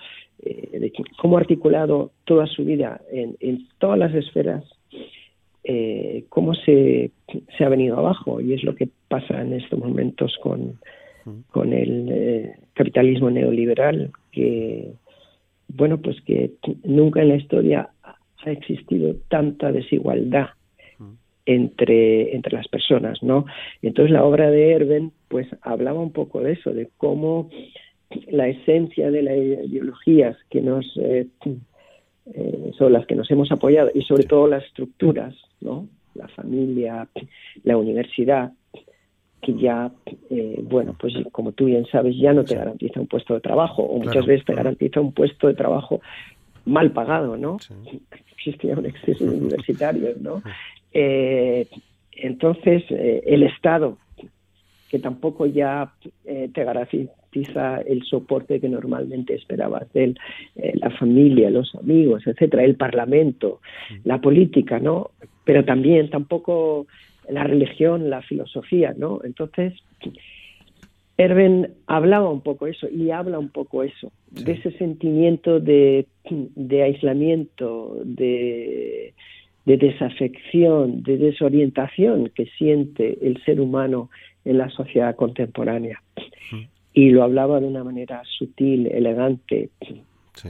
Cómo 1.18 1.38
ha 1.38 1.42
articulado 1.42 2.12
toda 2.26 2.48
su 2.48 2.66
vida 2.66 3.00
en 3.12 3.68
todas 3.78 4.00
las 4.00 4.14
esferas, 4.16 4.64
cómo 6.30 6.54
se, 6.56 7.12
ha 7.60 7.70
venido 7.70 7.98
abajo 7.98 8.42
y 8.42 8.54
es 8.54 8.64
lo 8.64 8.76
que 8.76 8.90
pasa 9.08 9.42
en 9.42 9.54
estos 9.54 9.80
momentos 9.80 10.38
con, 10.42 10.80
el 11.72 12.52
capitalismo 12.74 13.30
neoliberal 13.30 14.12
que 14.32 14.94
bueno 15.68 16.02
pues 16.02 16.20
que 16.22 16.52
nunca 16.84 17.22
en 17.22 17.30
la 17.30 17.36
historia 17.36 17.90
ha 18.44 18.52
existido 18.52 19.16
tanta 19.30 19.72
desigualdad 19.72 20.50
entre, 21.46 22.36
entre 22.36 22.54
las 22.54 22.68
personas, 22.68 23.22
¿no? 23.24 23.46
Entonces 23.82 24.12
la 24.12 24.24
obra 24.24 24.50
de 24.50 24.72
Erben, 24.72 25.12
pues 25.28 25.48
hablaba 25.62 26.00
un 26.00 26.12
poco 26.12 26.42
de 26.42 26.54
eso, 26.54 26.72
de 26.72 26.90
cómo 26.98 27.50
la 28.30 28.48
esencia 28.48 29.10
de 29.10 29.22
las 29.22 29.38
ideologías 29.38 30.38
que 30.50 30.62
nos 30.62 30.86
eh, 30.98 31.28
eh, 32.34 32.72
son 32.78 32.94
las 32.94 33.06
que 33.06 33.16
nos 33.16 33.30
hemos 33.32 33.52
apoyado 33.52 33.92
y 33.94 34.02
sobre 34.04 34.24
todo 34.24 34.48
las 34.48 34.64
estructuras, 34.66 35.36
¿no? 35.60 35.88
La 36.16 36.28
familia, 36.28 37.08
la 37.64 37.78
universidad, 37.78 38.52
que 39.42 39.54
ya, 39.54 39.92
eh, 40.30 40.60
bueno, 40.64 40.96
pues 41.00 41.14
como 41.32 41.52
tú 41.52 41.66
bien 41.66 41.86
sabes, 41.92 42.16
ya 42.18 42.34
no 42.34 42.44
te 42.44 42.56
garantiza 42.56 43.00
un 43.00 43.08
puesto 43.08 43.34
de 43.34 43.42
trabajo 43.42 43.82
o 43.84 43.98
muchas 43.98 44.26
veces 44.26 44.46
te 44.46 44.54
garantiza 44.54 45.02
un 45.02 45.14
puesto 45.14 45.48
de 45.48 45.56
trabajo 45.56 46.02
mal 46.66 46.92
pagado, 46.92 47.38
¿no? 47.38 47.58
Existía 48.38 48.76
un 48.76 48.86
exceso 48.86 49.26
de 49.26 49.38
universitarios, 49.38 50.20
¿no? 50.22 50.42
Eh, 50.94 51.68
entonces, 52.12 52.84
eh, 52.90 53.24
el 53.26 53.44
Estado, 53.44 53.98
que 54.90 55.00
tampoco 55.00 55.46
ya 55.46 55.94
eh, 56.26 56.50
te 56.54 56.64
garantiza 56.64 57.14
el 57.34 58.04
soporte 58.04 58.60
que 58.60 58.70
normalmente 58.70 59.36
esperabas 59.36 59.92
de 59.94 60.04
él, 60.04 60.20
eh, 60.56 60.74
la 60.76 60.90
familia, 60.92 61.50
los 61.50 61.74
amigos, 61.76 62.26
etcétera, 62.26 62.64
el 62.64 62.76
Parlamento, 62.76 63.62
la 64.04 64.20
política, 64.20 64.80
¿no? 64.80 65.12
Pero 65.46 65.64
también 65.66 66.10
tampoco 66.10 66.88
la 67.30 67.44
religión, 67.44 68.10
la 68.10 68.22
filosofía, 68.22 68.94
¿no? 68.98 69.22
Entonces, 69.24 69.74
Erben 71.18 71.74
hablaba 71.88 72.30
un 72.30 72.42
poco 72.42 72.68
eso 72.68 72.90
y 72.90 73.12
habla 73.12 73.38
un 73.38 73.50
poco 73.50 73.84
eso, 73.84 74.12
de 74.32 74.54
ese 74.54 74.72
sentimiento 74.72 75.60
de, 75.60 76.08
de 76.30 76.84
aislamiento, 76.84 77.98
de 78.04 79.14
de 79.66 79.78
desafección, 79.78 81.04
de 81.04 81.18
desorientación 81.18 82.32
que 82.34 82.48
siente 82.58 83.18
el 83.22 83.44
ser 83.44 83.62
humano 83.62 84.10
en 84.44 84.58
la 84.58 84.70
sociedad 84.70 85.16
contemporánea. 85.16 86.02
Y 86.94 87.10
lo 87.10 87.24
hablaba 87.24 87.60
de 87.60 87.68
una 87.68 87.84
manera 87.84 88.22
sutil, 88.26 88.88
elegante, 88.88 89.70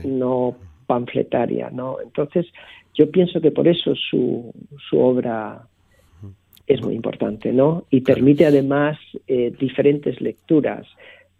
no 0.04 0.56
panfletaria, 0.86 1.70
¿no? 1.70 1.98
Entonces, 2.02 2.46
yo 2.94 3.10
pienso 3.10 3.40
que 3.40 3.50
por 3.50 3.68
eso 3.68 3.94
su, 3.94 4.52
su 4.88 4.98
obra 4.98 5.66
es 6.66 6.82
muy 6.82 6.94
importante, 6.94 7.52
¿no? 7.52 7.84
Y 7.90 8.00
permite 8.00 8.46
además 8.46 8.98
eh, 9.26 9.52
diferentes 9.58 10.20
lecturas 10.20 10.86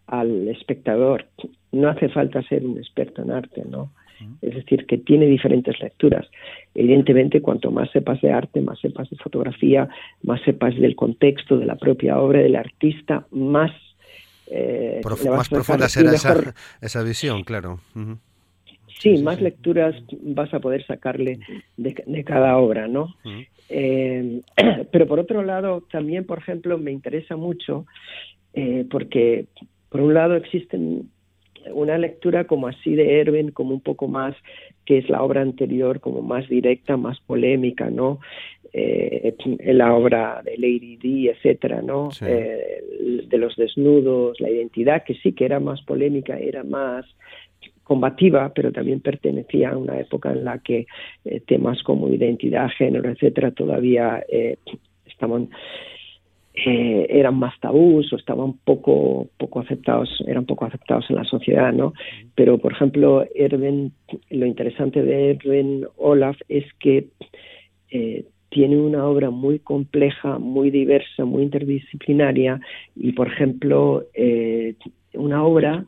al 0.07 0.47
espectador. 0.47 1.25
No 1.71 1.89
hace 1.89 2.09
falta 2.09 2.41
ser 2.43 2.65
un 2.65 2.77
experto 2.77 3.21
en 3.21 3.31
arte, 3.31 3.63
¿no? 3.69 3.91
Es 4.41 4.55
decir, 4.55 4.85
que 4.85 4.97
tiene 4.97 5.25
diferentes 5.25 5.77
lecturas. 5.81 6.25
Evidentemente, 6.75 7.41
cuanto 7.41 7.71
más 7.71 7.91
sepas 7.91 8.21
de 8.21 8.31
arte, 8.31 8.61
más 8.61 8.79
sepas 8.79 9.09
de 9.09 9.17
fotografía, 9.17 9.89
más 10.21 10.41
sepas 10.43 10.75
del 10.75 10.95
contexto, 10.95 11.57
de 11.57 11.65
la 11.65 11.75
propia 11.75 12.19
obra 12.19 12.39
del 12.39 12.55
artista, 12.55 13.25
más... 13.31 13.71
Eh, 14.47 15.01
más 15.29 15.49
profunda 15.49 15.89
será 15.89 16.13
esa, 16.13 16.53
esa, 16.81 17.03
visión, 17.03 17.43
claro. 17.43 17.79
Sí, 18.99 19.21
más 19.21 19.41
lecturas 19.41 19.95
vas 20.21 20.53
a 20.53 20.59
poder 20.59 20.85
sacarle 20.85 21.39
de, 21.77 22.23
cada 22.23 22.57
obra, 22.57 22.87
¿no? 22.87 23.15
Eh, 23.69 24.41
pero 24.91 25.07
por 25.07 25.19
otro 25.19 25.43
lado, 25.43 25.81
también, 25.91 26.25
por 26.25 26.39
ejemplo, 26.39 26.77
me 26.77 26.91
interesa 26.91 27.35
mucho 27.35 27.85
eh, 28.53 28.85
porque, 28.89 29.47
por 29.89 30.01
un 30.01 30.13
lado, 30.13 30.35
existen 30.35 31.09
una 31.71 31.97
lectura 31.97 32.45
como 32.45 32.67
así 32.67 32.95
de 32.95 33.19
Erwin, 33.19 33.51
como 33.51 33.73
un 33.73 33.81
poco 33.81 34.07
más 34.07 34.35
que 34.85 34.97
es 34.97 35.09
la 35.09 35.23
obra 35.23 35.41
anterior, 35.41 35.99
como 35.99 36.21
más 36.21 36.47
directa, 36.49 36.97
más 36.97 37.19
polémica, 37.21 37.89
¿no? 37.89 38.19
Eh, 38.75 39.35
la 39.65 39.93
obra 39.93 40.41
de 40.43 40.57
Lady 40.57 40.97
D, 40.97 41.29
etcétera, 41.29 41.83
¿no? 41.83 42.09
Eh, 42.21 42.83
de 43.27 43.37
los 43.37 43.55
desnudos, 43.55 44.41
la 44.41 44.49
identidad, 44.49 45.03
que 45.03 45.13
sí 45.13 45.33
que 45.33 45.45
era 45.45 45.59
más 45.59 45.83
polémica, 45.83 46.39
era 46.39 46.63
más 46.63 47.05
combativa, 47.83 48.51
pero 48.51 48.71
también 48.71 48.99
pertenecía 48.99 49.71
a 49.71 49.77
una 49.77 49.99
época 49.99 50.31
en 50.31 50.43
la 50.43 50.57
que 50.57 50.87
eh, 51.23 51.41
temas 51.41 51.83
como 51.83 52.09
identidad, 52.09 52.67
género, 52.75 53.11
etcétera, 53.11 53.51
todavía 53.51 54.23
estaban 55.05 55.49
eh, 56.55 57.07
eran 57.09 57.35
más 57.35 57.59
tabús 57.59 58.13
o 58.13 58.15
estaban 58.15 58.53
poco 58.63 59.27
poco 59.37 59.59
aceptados 59.61 60.23
eran 60.27 60.45
poco 60.45 60.65
aceptados 60.65 61.09
en 61.09 61.15
la 61.15 61.23
sociedad 61.23 61.73
no 61.73 61.93
pero 62.35 62.59
por 62.59 62.73
ejemplo 62.73 63.25
Erwin 63.33 63.91
lo 64.29 64.45
interesante 64.45 65.01
de 65.01 65.31
Erwin 65.31 65.87
Olaf 65.97 66.37
es 66.49 66.65
que 66.79 67.07
tiene 68.53 68.77
una 68.77 69.05
obra 69.05 69.29
muy 69.29 69.59
compleja 69.59 70.37
muy 70.39 70.69
diversa 70.69 71.25
muy 71.25 71.43
interdisciplinaria 71.43 72.59
y 72.95 73.11
por 73.11 73.27
ejemplo 73.27 74.05
una 75.13 75.43
obra 75.43 75.85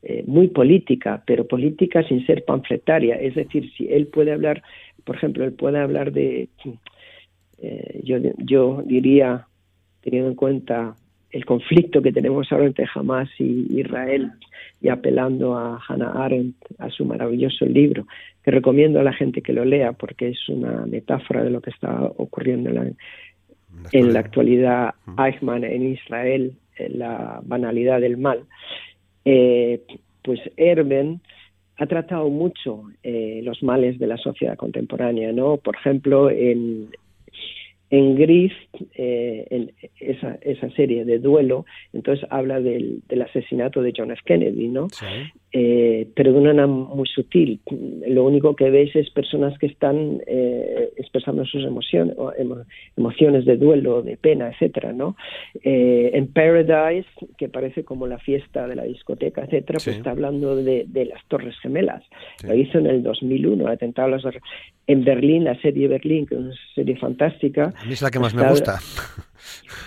eh, 0.00 0.22
muy 0.28 0.46
política, 0.46 1.24
pero 1.26 1.48
política 1.48 2.06
sin 2.06 2.24
ser 2.24 2.44
panfletaria. 2.44 3.16
Es 3.16 3.34
decir, 3.34 3.68
si 3.76 3.88
él 3.88 4.06
puede 4.06 4.32
hablar, 4.32 4.62
por 5.04 5.16
ejemplo, 5.16 5.44
él 5.44 5.54
puede 5.54 5.80
hablar 5.80 6.12
de, 6.12 6.48
eh, 7.58 8.00
yo, 8.04 8.18
yo 8.38 8.82
diría, 8.86 9.48
teniendo 10.00 10.30
en 10.30 10.36
cuenta 10.36 10.94
el 11.30 11.44
conflicto 11.44 12.00
que 12.00 12.12
tenemos 12.12 12.50
ahora 12.50 12.66
entre 12.66 12.86
Hamas 12.94 13.28
y 13.38 13.80
Israel 13.80 14.32
y 14.80 14.88
apelando 14.88 15.56
a 15.56 15.80
Hannah 15.86 16.24
Arendt, 16.24 16.56
a 16.78 16.88
su 16.90 17.04
maravilloso 17.04 17.66
libro, 17.66 18.06
que 18.42 18.50
recomiendo 18.50 19.00
a 19.00 19.02
la 19.02 19.12
gente 19.12 19.42
que 19.42 19.52
lo 19.52 19.64
lea 19.64 19.92
porque 19.92 20.28
es 20.28 20.48
una 20.48 20.86
metáfora 20.86 21.42
de 21.42 21.50
lo 21.50 21.60
que 21.60 21.70
está 21.70 22.02
ocurriendo 22.16 22.70
en 22.70 22.74
la, 22.74 22.90
en 23.92 24.12
la 24.12 24.20
actualidad. 24.20 24.94
Eichmann 25.18 25.64
en 25.64 25.92
Israel, 25.92 26.54
en 26.76 26.98
la 26.98 27.40
banalidad 27.44 28.00
del 28.00 28.16
mal. 28.16 28.44
Eh, 29.24 29.82
pues 30.22 30.40
Erben 30.56 31.20
ha 31.76 31.86
tratado 31.86 32.28
mucho 32.28 32.84
eh, 33.02 33.40
los 33.44 33.62
males 33.62 33.98
de 33.98 34.06
la 34.06 34.16
sociedad 34.16 34.56
contemporánea, 34.56 35.32
¿no? 35.32 35.58
Por 35.58 35.76
ejemplo, 35.76 36.30
en, 36.30 36.88
en 37.90 38.16
Griff, 38.16 38.52
eh, 38.94 39.46
en 39.50 39.72
esa, 40.00 40.38
esa 40.42 40.70
serie 40.70 41.04
de 41.04 41.18
duelo, 41.18 41.64
entonces 41.92 42.26
habla 42.30 42.60
del, 42.60 43.02
del 43.08 43.22
asesinato 43.22 43.82
de 43.82 43.92
John 43.96 44.10
F. 44.10 44.20
Kennedy, 44.24 44.68
¿no? 44.68 44.88
Eh, 45.50 46.06
pero 46.14 46.32
de 46.32 46.38
una 46.38 46.48
manera 46.48 46.66
muy 46.66 47.08
sutil. 47.08 47.60
Lo 48.06 48.24
único 48.24 48.54
que 48.54 48.68
ves 48.68 48.94
es 48.94 49.08
personas 49.10 49.58
que 49.58 49.66
están 49.66 50.20
eh, 50.26 50.90
expresando 50.96 51.46
sus 51.46 51.64
emociones, 51.64 52.16
emociones 52.96 53.46
de 53.46 53.56
duelo, 53.56 54.02
de 54.02 54.18
pena, 54.18 54.50
etcétera, 54.50 54.92
¿no? 54.92 55.16
Eh, 55.62 56.10
en 56.12 56.26
Paradise, 56.26 57.08
que 57.38 57.48
parece 57.48 57.82
como 57.82 58.06
la 58.06 58.18
fiesta 58.18 58.66
de 58.66 58.76
la 58.76 58.84
discoteca, 58.84 59.44
etcétera, 59.44 59.78
pues 59.82 59.96
está 59.96 60.10
hablando 60.10 60.54
de, 60.54 60.84
de 60.86 61.06
las 61.06 61.24
Torres 61.28 61.58
Gemelas. 61.60 62.04
Lo 62.46 62.54
hizo 62.54 62.78
en 62.78 62.86
el 62.86 63.02
2001, 63.02 63.68
atentado 63.68 64.08
a 64.08 64.18
las 64.18 64.24
En 64.86 65.02
Berlín, 65.02 65.44
la 65.44 65.58
serie 65.62 65.88
Berlín, 65.88 66.26
que 66.26 66.34
es 66.34 66.40
una 66.40 66.54
serie 66.74 66.96
fantástica. 66.96 67.72
A 67.74 67.86
mí 67.86 67.94
es 67.94 68.02
la 68.02 68.10
que 68.10 68.18
más 68.18 68.34
me 68.34 68.46
gusta. 68.48 68.78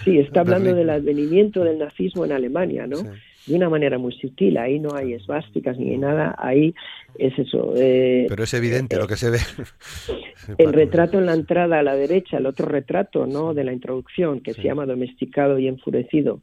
Sí, 0.05 0.17
está 0.17 0.39
hablando 0.39 0.73
del 0.73 0.89
advenimiento 0.89 1.65
del 1.65 1.77
nazismo 1.77 2.23
en 2.23 2.31
Alemania, 2.31 2.87
¿no? 2.87 2.97
De 3.45 3.55
una 3.55 3.69
manera 3.69 3.97
muy 3.97 4.13
sutil. 4.13 4.57
Ahí 4.57 4.79
no 4.79 4.95
hay 4.95 5.13
esvásticas 5.13 5.77
ni 5.77 5.97
nada, 5.97 6.35
ahí 6.37 6.73
es 7.17 7.37
eso. 7.37 7.73
Eh, 7.75 8.25
Pero 8.29 8.43
es 8.43 8.53
evidente 8.53 8.97
lo 8.97 9.07
que 9.07 9.15
se 9.15 9.29
ve. 9.29 9.39
el 10.57 10.73
retrato 10.73 11.17
en 11.17 11.25
la 11.25 11.33
entrada 11.33 11.79
a 11.79 11.83
la 11.83 11.95
derecha, 11.95 12.37
el 12.37 12.45
otro 12.45 12.67
retrato 12.67 13.25
no 13.25 13.53
de 13.53 13.63
la 13.63 13.73
introducción, 13.73 14.41
que 14.41 14.53
se 14.53 14.63
llama 14.63 14.85
Domesticado 14.85 15.59
y 15.59 15.67
Enfurecido, 15.67 16.41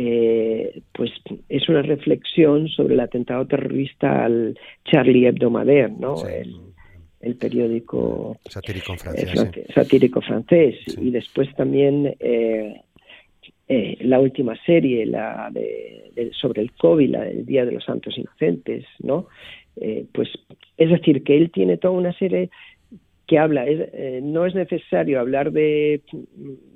eh, 0.00 0.82
pues 0.92 1.10
es 1.48 1.68
una 1.68 1.82
reflexión 1.82 2.68
sobre 2.68 2.94
el 2.94 3.00
atentado 3.00 3.44
terrorista 3.48 4.24
al 4.24 4.56
Charlie 4.84 5.26
Hebdo 5.26 5.50
¿no? 5.50 6.14
El, 7.20 7.34
periódico 7.34 8.38
satírico 8.48 8.94
francés, 8.96 9.50
satírico 9.74 10.20
francés. 10.20 10.76
y 10.98 11.10
después 11.10 11.52
también 11.56 12.14
eh, 12.20 12.80
eh, 13.68 13.98
la 14.00 14.18
última 14.18 14.56
serie, 14.64 15.04
la 15.04 15.50
de, 15.52 16.30
sobre 16.32 16.62
el 16.62 16.72
COVID, 16.72 17.10
la 17.10 17.24
del 17.24 17.44
Día 17.44 17.66
de 17.66 17.72
los 17.72 17.84
Santos 17.84 18.16
Inocentes, 18.16 18.86
¿no? 19.00 19.26
Eh, 19.76 20.06
pues 20.12 20.28
es 20.76 20.90
decir, 20.90 21.22
que 21.22 21.36
él 21.36 21.50
tiene 21.50 21.76
toda 21.76 21.92
una 21.92 22.12
serie 22.14 22.50
que 23.26 23.38
habla, 23.38 23.66
eh, 23.66 24.20
no 24.22 24.46
es 24.46 24.54
necesario 24.54 25.20
hablar 25.20 25.52
de, 25.52 26.00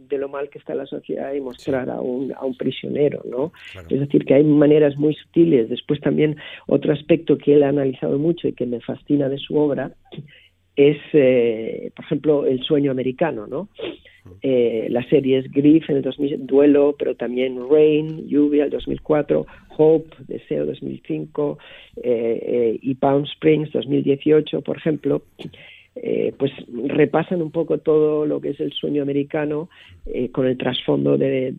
de, 0.08 0.18
lo 0.18 0.28
mal 0.28 0.50
que 0.50 0.58
está 0.58 0.74
la 0.74 0.84
sociedad 0.84 1.32
y 1.32 1.40
mostrar 1.40 1.88
a, 1.88 1.98
un, 1.98 2.34
a 2.34 2.44
un 2.44 2.54
prisionero, 2.58 3.22
¿no? 3.24 3.52
Es 3.88 3.98
decir, 3.98 4.26
que 4.26 4.34
hay 4.34 4.44
maneras 4.44 4.98
muy 4.98 5.14
sutiles. 5.14 5.70
Después 5.70 5.98
también 6.00 6.36
otro 6.66 6.92
aspecto 6.92 7.38
que 7.38 7.54
él 7.54 7.62
ha 7.62 7.70
analizado 7.70 8.18
mucho 8.18 8.48
y 8.48 8.52
que 8.52 8.66
me 8.66 8.80
fascina 8.80 9.30
de 9.30 9.38
su 9.38 9.56
obra 9.56 9.92
es, 10.76 10.98
por 11.94 12.04
ejemplo, 12.04 12.46
el 12.46 12.62
sueño 12.62 12.90
americano, 12.90 13.46
¿no? 13.46 13.68
Eh, 14.40 14.86
la 14.90 15.02
serie 15.08 15.38
es 15.38 15.50
Grief 15.50 15.88
en 15.90 15.96
el 15.96 16.02
2000, 16.02 16.46
Duelo, 16.46 16.94
pero 16.98 17.14
también 17.14 17.58
Rain, 17.68 18.28
Lluvia, 18.28 18.64
el 18.64 18.70
2004, 18.70 19.46
Hope, 19.76 20.16
Deseo, 20.28 20.66
2005, 20.66 21.58
eh, 21.96 22.02
eh, 22.02 22.78
y 22.80 22.94
Palm 22.94 23.24
Springs, 23.24 23.72
2018, 23.72 24.60
por 24.62 24.76
ejemplo. 24.76 25.22
Eh, 25.94 26.32
pues 26.38 26.50
repasan 26.86 27.42
un 27.42 27.50
poco 27.50 27.76
todo 27.76 28.24
lo 28.24 28.40
que 28.40 28.50
es 28.50 28.60
el 28.60 28.72
sueño 28.72 29.02
americano 29.02 29.68
eh, 30.06 30.30
con 30.30 30.46
el 30.46 30.56
trasfondo 30.56 31.18
de, 31.18 31.54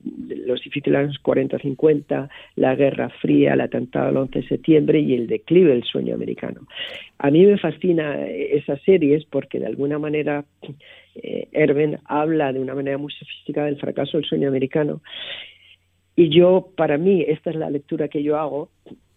los 0.47 0.59
difíciles 0.63 0.97
años 0.97 1.19
40-50, 1.23 2.29
la 2.55 2.73
Guerra 2.73 3.09
Fría, 3.21 3.53
el 3.53 3.61
atentado 3.61 4.07
del 4.07 4.17
11 4.17 4.39
de 4.39 4.47
septiembre 4.47 4.99
y 4.99 5.13
el 5.13 5.27
declive 5.27 5.69
del 5.69 5.83
sueño 5.83 6.15
americano. 6.15 6.61
A 7.19 7.29
mí 7.29 7.45
me 7.45 7.59
fascina 7.59 8.25
esas 8.25 8.81
series 8.81 9.23
porque 9.25 9.59
de 9.59 9.67
alguna 9.67 9.99
manera 9.99 10.45
eh, 11.13 11.47
Erben 11.51 11.99
habla 12.05 12.51
de 12.53 12.59
una 12.59 12.73
manera 12.73 12.97
muy 12.97 13.13
sofisticada 13.13 13.67
del 13.67 13.79
fracaso 13.79 14.17
del 14.17 14.25
sueño 14.25 14.47
americano 14.47 15.01
y 16.15 16.29
yo, 16.29 16.69
para 16.75 16.97
mí, 16.97 17.23
esta 17.27 17.51
es 17.51 17.55
la 17.55 17.69
lectura 17.69 18.07
que 18.07 18.21
yo 18.21 18.37
hago, 18.37 18.69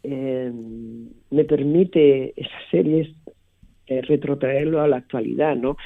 me 0.02 1.44
permite 1.44 2.33
esas 2.37 2.62
series 2.70 3.09
eh, 3.88 4.03
retrotraerlo 4.03 4.81
a 4.81 4.88
la 4.88 4.96
actualidad, 4.96 5.57
¿no? 5.57 5.77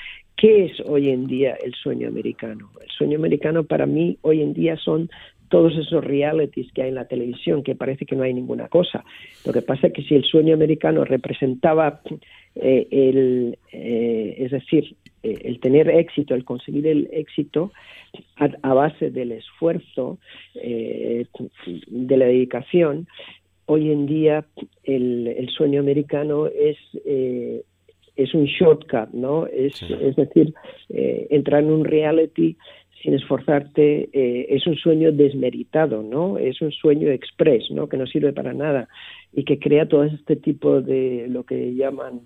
¿Qué 0.40 0.64
es 0.64 0.80
hoy 0.86 1.10
en 1.10 1.26
día 1.26 1.54
el 1.62 1.74
sueño 1.74 2.08
americano? 2.08 2.70
El 2.80 2.88
sueño 2.88 3.18
americano 3.18 3.64
para 3.64 3.84
mí 3.84 4.16
hoy 4.22 4.40
en 4.40 4.54
día 4.54 4.78
son 4.78 5.10
todos 5.50 5.76
esos 5.76 6.02
realities 6.02 6.72
que 6.72 6.80
hay 6.82 6.88
en 6.88 6.94
la 6.94 7.08
televisión, 7.08 7.62
que 7.62 7.74
parece 7.74 8.06
que 8.06 8.16
no 8.16 8.22
hay 8.22 8.32
ninguna 8.32 8.68
cosa. 8.68 9.04
Lo 9.44 9.52
que 9.52 9.60
pasa 9.60 9.88
es 9.88 9.92
que 9.92 10.02
si 10.02 10.14
el 10.14 10.24
sueño 10.24 10.54
americano 10.54 11.04
representaba 11.04 12.00
eh, 12.54 12.88
el, 12.90 13.58
eh, 13.70 14.36
es 14.38 14.52
decir, 14.52 14.96
el 15.22 15.60
tener 15.60 15.90
éxito, 15.90 16.34
el 16.34 16.46
conseguir 16.46 16.86
el 16.86 17.10
éxito 17.12 17.70
a, 18.36 18.72
base 18.72 19.10
del 19.10 19.32
esfuerzo, 19.32 20.18
de 20.54 22.16
la 22.16 22.24
dedicación, 22.24 23.06
hoy 23.66 23.92
en 23.92 24.06
día 24.06 24.46
el, 24.84 25.26
el 25.26 25.50
sueño 25.50 25.80
americano 25.80 26.46
es 26.46 26.78
es 28.22 28.34
un 28.34 28.44
shortcut, 28.44 29.10
¿no? 29.12 29.46
Es, 29.46 29.82
es 29.82 30.16
decir, 30.16 30.54
eh, 30.88 31.26
entrar 31.30 31.62
en 31.62 31.70
un 31.70 31.84
reality 31.84 32.56
sin 33.02 33.14
esforzarte 33.14 34.10
eh, 34.12 34.46
es 34.50 34.66
un 34.66 34.76
sueño 34.76 35.10
desmeritado, 35.12 36.02
¿no? 36.02 36.38
Es 36.38 36.60
un 36.60 36.70
sueño 36.70 37.08
express, 37.10 37.70
¿no? 37.70 37.88
Que 37.88 37.96
no 37.96 38.06
sirve 38.06 38.32
para 38.32 38.52
nada 38.52 38.88
y 39.32 39.44
que 39.44 39.58
crea 39.58 39.88
todo 39.88 40.04
este 40.04 40.36
tipo 40.36 40.80
de 40.82 41.26
lo 41.28 41.44
que 41.44 41.74
llaman 41.74 42.20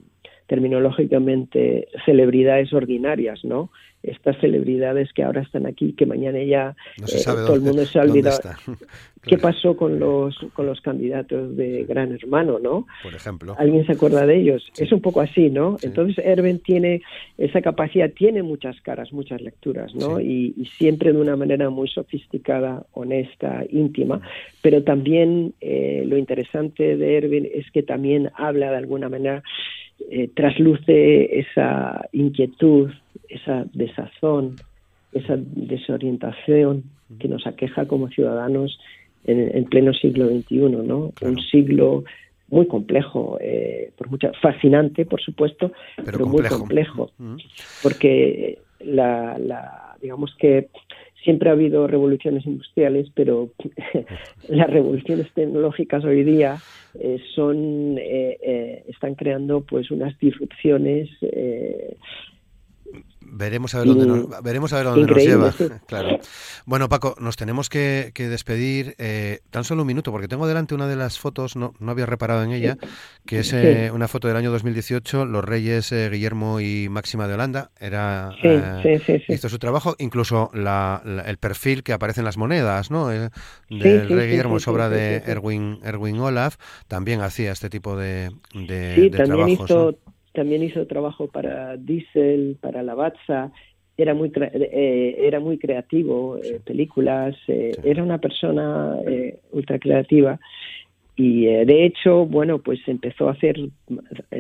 terminológicamente 0.46 1.88
celebridades 2.04 2.72
ordinarias, 2.72 3.44
¿no? 3.44 3.70
Estas 4.02 4.38
celebridades 4.38 5.11
que 5.14 5.22
ahora 5.22 5.40
están 5.40 5.66
aquí, 5.66 5.94
que 5.94 6.04
mañana 6.04 6.42
ya 6.42 6.76
eh, 6.98 7.22
todo 7.24 7.54
el 7.54 7.62
mundo 7.62 7.87
se 7.87 7.98
ha 7.98 8.02
olvidado. 8.02 8.50
¿Qué 9.22 9.38
pasó 9.38 9.74
con 9.74 9.98
los 9.98 10.37
con 10.52 10.66
los 10.66 10.83
candidatos 10.83 11.57
de 11.57 11.85
Gran 11.85 12.12
Hermano, 12.12 12.59
no? 12.59 12.87
Por 13.02 13.14
ejemplo. 13.14 13.57
¿Alguien 13.59 13.87
se 13.87 13.92
acuerda 13.92 14.26
de 14.26 14.38
ellos? 14.38 14.70
Es 14.76 14.92
un 14.92 15.00
poco 15.00 15.22
así, 15.22 15.48
¿no? 15.48 15.78
Entonces 15.80 16.22
Erben 16.22 16.59
tiene 16.59 17.00
esa 17.38 17.62
capacidad, 17.62 18.11
tiene 18.11 18.42
muchas 18.42 18.78
caras, 18.83 19.14
muchas 19.14 19.40
lecturas, 19.40 19.94
¿no? 19.94 20.20
Y, 20.20 20.52
siempre 20.76 21.12
de 21.12 21.20
una 21.20 21.37
manera 21.37 21.70
muy 21.70 21.88
sofisticada, 21.88 22.85
honesta, 22.92 23.64
íntima. 23.70 24.20
Pero 24.61 24.83
también 24.83 25.54
eh, 25.61 26.04
lo 26.07 26.18
interesante 26.18 26.96
de 26.96 27.16
Erben 27.16 27.48
es 27.52 27.70
que 27.70 27.83
también 27.83 28.30
habla 28.35 28.70
de 28.70 28.76
alguna 28.76 29.09
manera 29.09 29.42
eh, 30.11 30.28
trasluce 30.35 31.38
esa 31.38 32.09
inquietud, 32.12 32.90
esa 33.28 33.64
desazón, 33.72 34.57
esa 35.12 35.37
desorientación 35.38 36.85
que 37.18 37.28
nos 37.28 37.46
aqueja 37.46 37.87
como 37.87 38.09
ciudadanos 38.09 38.78
en, 39.26 39.64
pleno 39.64 39.94
siglo 39.94 40.28
XXI, 40.28 40.57
¿no? 40.59 41.12
Un 41.22 41.40
siglo 41.50 42.04
muy 42.48 42.66
complejo, 42.66 43.38
eh, 43.40 43.90
por 43.96 44.11
mucha, 44.11 44.33
fascinante, 44.40 45.07
por 45.07 45.20
supuesto, 45.20 45.72
pero, 46.04 46.26
muy 46.26 46.42
complejo, 46.44 47.11
porque 47.83 48.59
la, 48.80 49.38
la, 49.38 49.96
digamos 50.00 50.35
que 50.38 50.68
siempre 51.25 51.49
ha 51.49 51.53
habido 51.53 51.87
revoluciones 51.87 52.47
industriales, 52.47 53.09
pero 53.15 53.51
las 54.49 54.71
revoluciones 54.71 55.33
tecnológicas 55.33 56.05
hoy 56.05 56.23
día 56.23 56.59
eh, 57.01 57.19
son 57.35 57.99
eh, 57.99 58.39
eh, 58.43 58.85
están 58.89 59.15
creando 59.15 59.63
pues 59.63 59.91
unas 59.91 60.17
disrupciones 60.19 61.09
Veremos 63.20 63.74
a 63.74 63.78
ver 63.78 63.88
dónde 63.88 64.07
nos, 64.07 64.42
veremos 64.42 64.72
a 64.72 64.76
ver 64.76 64.85
dónde 64.87 65.07
nos 65.07 65.22
lleva. 65.22 65.54
Claro. 65.87 66.18
Bueno, 66.66 66.88
Paco, 66.88 67.16
nos 67.18 67.37
tenemos 67.37 67.68
que, 67.68 68.12
despedir 68.14 68.94
eh, 68.98 69.40
tan 69.50 69.64
solo 69.64 69.83
un 69.83 69.88
minuto, 69.88 70.12
porque 70.12 70.28
tengo 70.28 70.46
delante 70.46 70.74
una 70.74 70.87
de 70.87 70.96
las 70.96 71.18
fotos, 71.18 71.57
no, 71.57 71.74
no 71.78 71.90
había 71.90 72.07
reparado 72.07 72.42
en 72.42 72.52
ella, 72.52 72.76
que 73.26 73.40
es 73.40 73.52
eh, 73.52 73.90
una 73.92 74.09
foto 74.09 74.28
del 74.28 74.37
año 74.37 74.50
2018, 74.50 75.24
los 75.24 75.44
reyes 75.44 75.90
eh, 75.92 76.09
Guillermo 76.11 76.61
y 76.61 76.88
Máxima 76.88 77.26
de 77.26 77.35
Holanda. 77.35 77.70
Era, 77.80 78.35
hizo 79.28 79.48
su 79.48 79.59
trabajo, 79.59 79.96
incluso 79.98 80.50
la, 80.54 81.02
el 81.26 81.38
perfil 81.38 81.83
que 81.83 81.92
aparece 81.92 82.20
en 82.20 82.26
las 82.26 82.37
monedas, 82.37 82.90
¿no? 82.90 83.09
del 83.09 83.30
rey 83.68 84.30
Guillermo 84.30 84.59
es 84.59 84.68
obra 84.68 84.88
de 84.88 85.16
Erwin, 85.26 85.80
Erwin 85.83 86.18
Olaf, 86.20 86.57
también 86.88 87.20
hacía 87.20 87.52
este 87.52 87.68
tipo 87.68 87.96
de, 87.96 88.30
de, 88.54 89.11
trabajos. 89.11 89.96
También 90.35 90.62
hizo 90.62 90.87
trabajo 90.87 91.29
para 91.29 91.77
Diesel, 91.77 92.59
para 92.61 92.83
Lavazza, 92.83 93.53
era 93.97 94.14
muy 94.14 94.33
eh, 94.35 95.16
era 95.20 95.38
muy 95.38 95.59
creativo, 95.59 96.38
eh, 96.38 96.61
películas, 96.64 97.37
eh, 97.47 97.73
era 97.85 98.03
una 98.03 98.18
persona 98.18 98.99
ultra 99.53 99.79
creativa. 99.79 100.40
Y 101.16 101.44
de 101.44 101.85
hecho, 101.85 102.27
bueno, 102.27 102.59
pues 102.59 102.81
empezó 102.88 103.29
a 103.29 103.33
hacer 103.33 103.57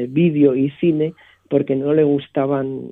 vídeo 0.08 0.56
y 0.56 0.70
cine 0.80 1.14
porque 1.48 1.76
no 1.76 1.94
le 1.94 2.02
gustaban 2.02 2.90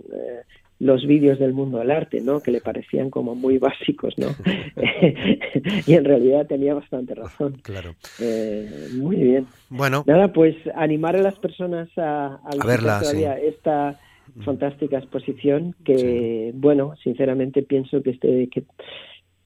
los 0.83 1.07
vídeos 1.07 1.39
del 1.39 1.53
mundo 1.53 1.79
del 1.79 1.93
arte, 1.93 2.21
¿no? 2.21 2.41
Que 2.41 2.51
le 2.51 2.61
parecían 2.61 3.09
como 3.09 3.37
muy 3.37 3.59
básicos, 3.59 4.19
¿no? 4.19 4.27
y 5.87 5.95
en 5.95 6.05
realidad 6.05 6.47
tenía 6.49 6.75
bastante 6.75 7.15
razón. 7.15 7.59
Claro. 7.63 7.95
Eh, 8.21 8.89
muy 8.95 9.17
bien. 9.17 9.47
Bueno. 9.71 10.03
Nada, 10.09 10.33
pues 10.33 10.57
animar 10.75 11.15
a 11.15 11.23
las 11.23 11.39
personas 11.39 11.89
a, 11.97 12.41
a, 12.45 12.67
verla, 12.67 13.01
esta 13.41 13.97
fantástica 14.45 14.99
exposición 14.99 15.77
que, 15.85 16.51
bueno, 16.55 16.95
sinceramente 17.05 17.63
pienso 17.63 18.03
que 18.03 18.11
este 18.11 18.49
que 18.49 18.65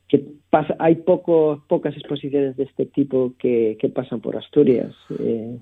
que 0.08 0.24
pasa, 0.50 0.76
hay 0.78 0.96
poco, 0.96 1.64
pocas 1.68 1.96
exposiciones 1.96 2.56
de 2.56 2.64
este 2.64 2.86
tipo 2.86 3.34
que, 3.38 3.76
que 3.80 3.88
pasan 3.88 4.20
por 4.20 4.36
Asturias. 4.36 4.94
Eh, 5.18 5.58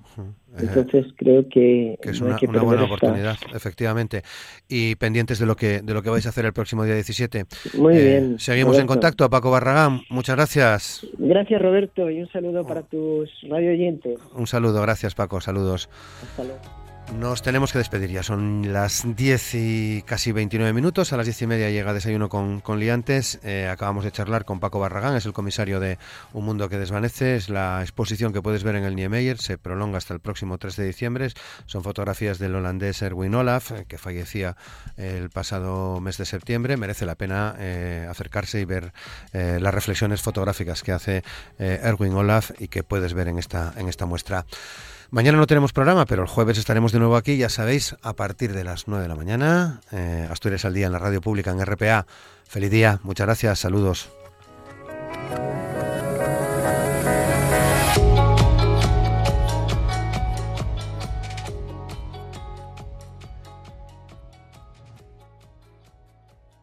entonces 0.59 1.07
creo 1.17 1.49
que, 1.49 1.97
es 2.01 2.21
una, 2.21 2.37
buena 2.61 2.83
oportunidad, 2.83 3.37
efectivamente. 3.53 4.21
Y 4.69 4.95
pendientes 4.95 5.39
de 5.39 5.47
lo 5.47 5.55
que 5.55 5.81
de 5.81 5.93
lo 5.93 6.03
que 6.03 6.09
vais 6.09 6.25
a 6.27 6.29
hacer 6.29 6.45
el 6.45 6.53
próximo 6.53 6.83
día 6.83 6.93
17. 6.93 7.45
Muy 7.77 7.97
eh, 7.97 8.03
bien. 8.03 8.39
Seguimos 8.39 8.77
en 8.77 8.85
contacto. 8.85 9.29
Paco 9.29 9.49
Barragán, 9.49 10.01
muchas 10.09 10.35
gracias. 10.35 11.07
Gracias 11.17 11.61
Roberto 11.61 12.09
y 12.09 12.21
un 12.21 12.29
saludo 12.29 12.65
para 12.65 12.83
tus 12.83 13.29
radio 13.49 13.71
oyentes. 13.71 14.19
Un 14.35 14.45
saludo, 14.45 14.81
gracias 14.81 15.15
Paco, 15.15 15.41
saludos. 15.41 15.89
Hasta 16.21 16.43
luego. 16.43 16.84
Nos 17.13 17.41
tenemos 17.41 17.71
que 17.71 17.77
despedir 17.77 18.09
ya, 18.09 18.23
son 18.23 18.73
las 18.73 19.03
10 19.05 19.55
y 19.55 20.01
casi 20.05 20.31
29 20.31 20.73
minutos, 20.73 21.13
a 21.13 21.17
las 21.17 21.25
10 21.25 21.43
y 21.43 21.47
media 21.47 21.69
llega 21.69 21.93
Desayuno 21.93 22.29
con, 22.29 22.59
con 22.61 22.79
Liantes, 22.79 23.39
eh, 23.43 23.69
acabamos 23.71 24.03
de 24.03 24.11
charlar 24.11 24.43
con 24.43 24.59
Paco 24.59 24.79
Barragán, 24.79 25.15
es 25.15 25.25
el 25.25 25.31
comisario 25.31 25.79
de 25.79 25.97
Un 26.33 26.45
Mundo 26.45 26.67
que 26.67 26.77
Desvanece, 26.77 27.35
es 27.35 27.47
la 27.47 27.81
exposición 27.81 28.33
que 28.33 28.41
puedes 28.41 28.63
ver 28.63 28.75
en 28.75 28.83
el 28.83 28.95
Niemeyer, 28.95 29.37
se 29.37 29.57
prolonga 29.57 29.97
hasta 29.97 30.13
el 30.13 30.19
próximo 30.19 30.57
3 30.57 30.75
de 30.75 30.85
diciembre, 30.85 31.29
son 31.67 31.83
fotografías 31.83 32.37
del 32.37 32.55
holandés 32.55 33.01
Erwin 33.01 33.35
Olaf, 33.35 33.71
eh, 33.71 33.85
que 33.87 33.97
fallecía 33.97 34.57
el 34.97 35.29
pasado 35.29 36.01
mes 36.01 36.17
de 36.17 36.25
septiembre, 36.25 36.75
merece 36.75 37.05
la 37.05 37.15
pena 37.15 37.55
eh, 37.59 38.07
acercarse 38.09 38.59
y 38.59 38.65
ver 38.65 38.93
las 39.31 39.73
reflexiones 39.73 40.21
fotográficas 40.21 40.81
que 40.81 40.91
hace 40.91 41.23
Erwin 41.59 42.13
Olaf 42.13 42.51
y 42.59 42.67
que 42.67 42.83
puedes 42.83 43.13
ver 43.13 43.27
en 43.27 43.37
esta, 43.37 43.73
en 43.77 43.89
esta 43.89 44.05
muestra. 44.05 44.45
Mañana 45.11 45.37
no 45.37 45.47
tenemos 45.47 45.73
programa, 45.73 46.05
pero 46.05 46.23
el 46.23 46.27
jueves 46.27 46.57
estaremos 46.57 46.91
de 46.91 46.99
nuevo 46.99 47.15
aquí, 47.15 47.37
ya 47.37 47.49
sabéis, 47.49 47.95
a 48.01 48.13
partir 48.13 48.53
de 48.53 48.63
las 48.63 48.87
9 48.87 49.03
de 49.03 49.09
la 49.09 49.15
mañana. 49.15 49.81
Eh, 49.91 50.27
Asturias 50.29 50.65
al 50.65 50.73
día 50.73 50.87
en 50.87 50.91
la 50.91 50.99
radio 50.99 51.21
pública, 51.21 51.51
en 51.51 51.63
RPA. 51.63 52.05
Feliz 52.47 52.71
día, 52.71 52.99
muchas 53.03 53.27
gracias, 53.27 53.59
saludos. 53.59 54.09